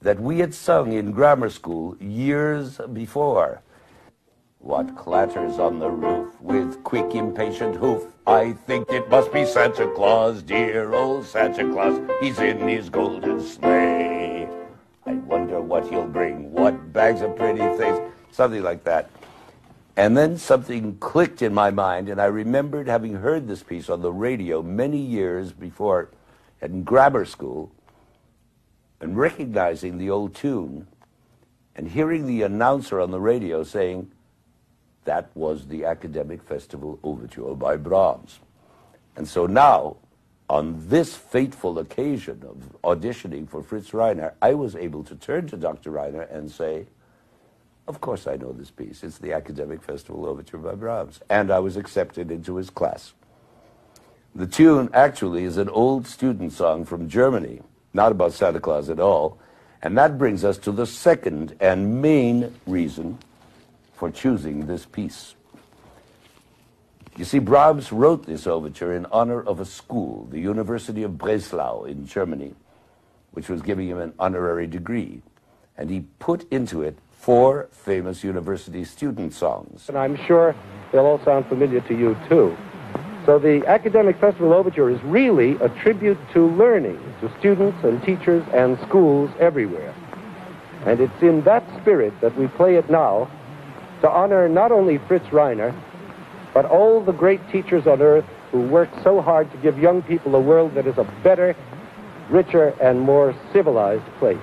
that 0.00 0.20
we 0.20 0.38
had 0.38 0.54
sung 0.54 0.92
in 0.92 1.10
grammar 1.10 1.50
school 1.50 1.96
years 1.98 2.80
before. 2.92 3.60
What 4.60 4.96
clatters 4.96 5.58
on 5.58 5.80
the 5.80 5.90
roof 5.90 6.40
with 6.40 6.84
quick, 6.84 7.16
impatient 7.16 7.74
hoof? 7.74 8.04
I 8.26 8.52
think 8.52 8.88
it 8.90 9.10
must 9.10 9.32
be 9.32 9.44
Santa 9.44 9.90
Claus, 9.96 10.40
dear 10.42 10.94
old 10.94 11.26
Santa 11.26 11.68
Claus. 11.72 11.98
He's 12.20 12.38
in 12.38 12.68
his 12.68 12.88
golden 12.88 13.40
sleigh. 13.42 14.19
I 15.10 15.14
wonder 15.14 15.60
what 15.60 15.88
he'll 15.88 16.06
bring. 16.06 16.52
What 16.52 16.92
bags 16.92 17.20
of 17.20 17.34
pretty 17.34 17.58
things? 17.76 17.98
Something 18.30 18.62
like 18.62 18.84
that. 18.84 19.10
And 19.96 20.16
then 20.16 20.38
something 20.38 20.98
clicked 20.98 21.42
in 21.42 21.52
my 21.52 21.72
mind, 21.72 22.08
and 22.08 22.20
I 22.20 22.26
remembered 22.26 22.86
having 22.86 23.14
heard 23.14 23.48
this 23.48 23.64
piece 23.64 23.90
on 23.90 24.02
the 24.02 24.12
radio 24.12 24.62
many 24.62 24.98
years 24.98 25.50
before 25.50 26.10
in 26.62 26.84
grammar 26.84 27.24
school 27.24 27.72
and 29.00 29.18
recognizing 29.18 29.98
the 29.98 30.10
old 30.10 30.32
tune 30.32 30.86
and 31.74 31.88
hearing 31.88 32.28
the 32.28 32.42
announcer 32.42 33.00
on 33.00 33.10
the 33.10 33.20
radio 33.20 33.64
saying, 33.64 34.12
that 35.06 35.28
was 35.34 35.66
the 35.66 35.86
Academic 35.86 36.40
Festival 36.40 37.00
Overture 37.02 37.56
by 37.56 37.76
Brahms. 37.76 38.38
And 39.16 39.26
so 39.26 39.46
now, 39.46 39.96
on 40.50 40.88
this 40.88 41.14
fateful 41.14 41.78
occasion 41.78 42.42
of 42.42 42.76
auditioning 42.82 43.48
for 43.48 43.62
Fritz 43.62 43.90
Reiner, 43.90 44.32
I 44.42 44.54
was 44.54 44.74
able 44.74 45.04
to 45.04 45.14
turn 45.14 45.46
to 45.46 45.56
Dr. 45.56 45.92
Reiner 45.92 46.28
and 46.28 46.50
say, 46.50 46.86
Of 47.86 48.00
course 48.00 48.26
I 48.26 48.34
know 48.34 48.50
this 48.52 48.72
piece. 48.72 49.04
It's 49.04 49.18
the 49.18 49.32
Academic 49.32 49.80
Festival 49.80 50.26
Overture 50.26 50.58
by 50.58 50.74
Brahms. 50.74 51.20
And 51.30 51.52
I 51.52 51.60
was 51.60 51.76
accepted 51.76 52.32
into 52.32 52.56
his 52.56 52.68
class. 52.68 53.12
The 54.34 54.48
tune 54.48 54.90
actually 54.92 55.44
is 55.44 55.56
an 55.56 55.68
old 55.68 56.08
student 56.08 56.52
song 56.52 56.84
from 56.84 57.08
Germany, 57.08 57.62
not 57.94 58.10
about 58.10 58.32
Santa 58.32 58.58
Claus 58.58 58.90
at 58.90 58.98
all. 58.98 59.38
And 59.82 59.96
that 59.98 60.18
brings 60.18 60.44
us 60.44 60.58
to 60.58 60.72
the 60.72 60.86
second 60.86 61.54
and 61.60 62.02
main 62.02 62.52
reason 62.66 63.18
for 63.94 64.10
choosing 64.10 64.66
this 64.66 64.84
piece. 64.84 65.36
You 67.20 67.26
see, 67.26 67.38
Brahms 67.38 67.92
wrote 67.92 68.24
this 68.24 68.46
overture 68.46 68.94
in 68.94 69.04
honor 69.12 69.42
of 69.42 69.60
a 69.60 69.66
school, 69.66 70.26
the 70.30 70.40
University 70.40 71.02
of 71.02 71.18
Breslau 71.18 71.84
in 71.84 72.06
Germany, 72.06 72.54
which 73.32 73.50
was 73.50 73.60
giving 73.60 73.88
him 73.88 73.98
an 73.98 74.14
honorary 74.18 74.66
degree. 74.66 75.20
And 75.76 75.90
he 75.90 76.06
put 76.18 76.50
into 76.50 76.80
it 76.80 76.96
four 77.10 77.68
famous 77.72 78.24
university 78.24 78.84
student 78.86 79.34
songs. 79.34 79.86
And 79.90 79.98
I'm 79.98 80.16
sure 80.16 80.56
they'll 80.92 81.04
all 81.04 81.22
sound 81.22 81.44
familiar 81.44 81.82
to 81.82 81.94
you, 81.94 82.16
too. 82.26 82.56
So 83.26 83.38
the 83.38 83.66
Academic 83.66 84.18
Festival 84.18 84.54
Overture 84.54 84.88
is 84.88 85.02
really 85.02 85.56
a 85.56 85.68
tribute 85.68 86.18
to 86.32 86.46
learning, 86.48 86.98
to 87.20 87.30
students 87.38 87.84
and 87.84 88.02
teachers 88.02 88.42
and 88.54 88.78
schools 88.88 89.28
everywhere. 89.38 89.94
And 90.86 91.00
it's 91.00 91.20
in 91.20 91.42
that 91.42 91.64
spirit 91.82 92.18
that 92.22 92.34
we 92.38 92.46
play 92.46 92.76
it 92.76 92.88
now 92.88 93.30
to 94.00 94.08
honor 94.08 94.48
not 94.48 94.72
only 94.72 94.96
Fritz 94.96 95.26
Reiner, 95.26 95.78
but 96.54 96.64
all 96.64 97.02
the 97.02 97.12
great 97.12 97.40
teachers 97.50 97.86
on 97.86 98.02
earth 98.02 98.24
who 98.50 98.60
worked 98.60 98.94
so 99.02 99.20
hard 99.20 99.50
to 99.52 99.58
give 99.58 99.78
young 99.78 100.02
people 100.02 100.34
a 100.34 100.40
world 100.40 100.74
that 100.74 100.86
is 100.86 100.98
a 100.98 101.04
better, 101.22 101.54
richer, 102.28 102.68
and 102.80 103.00
more 103.00 103.34
civilized 103.52 104.04
place. 104.18 104.38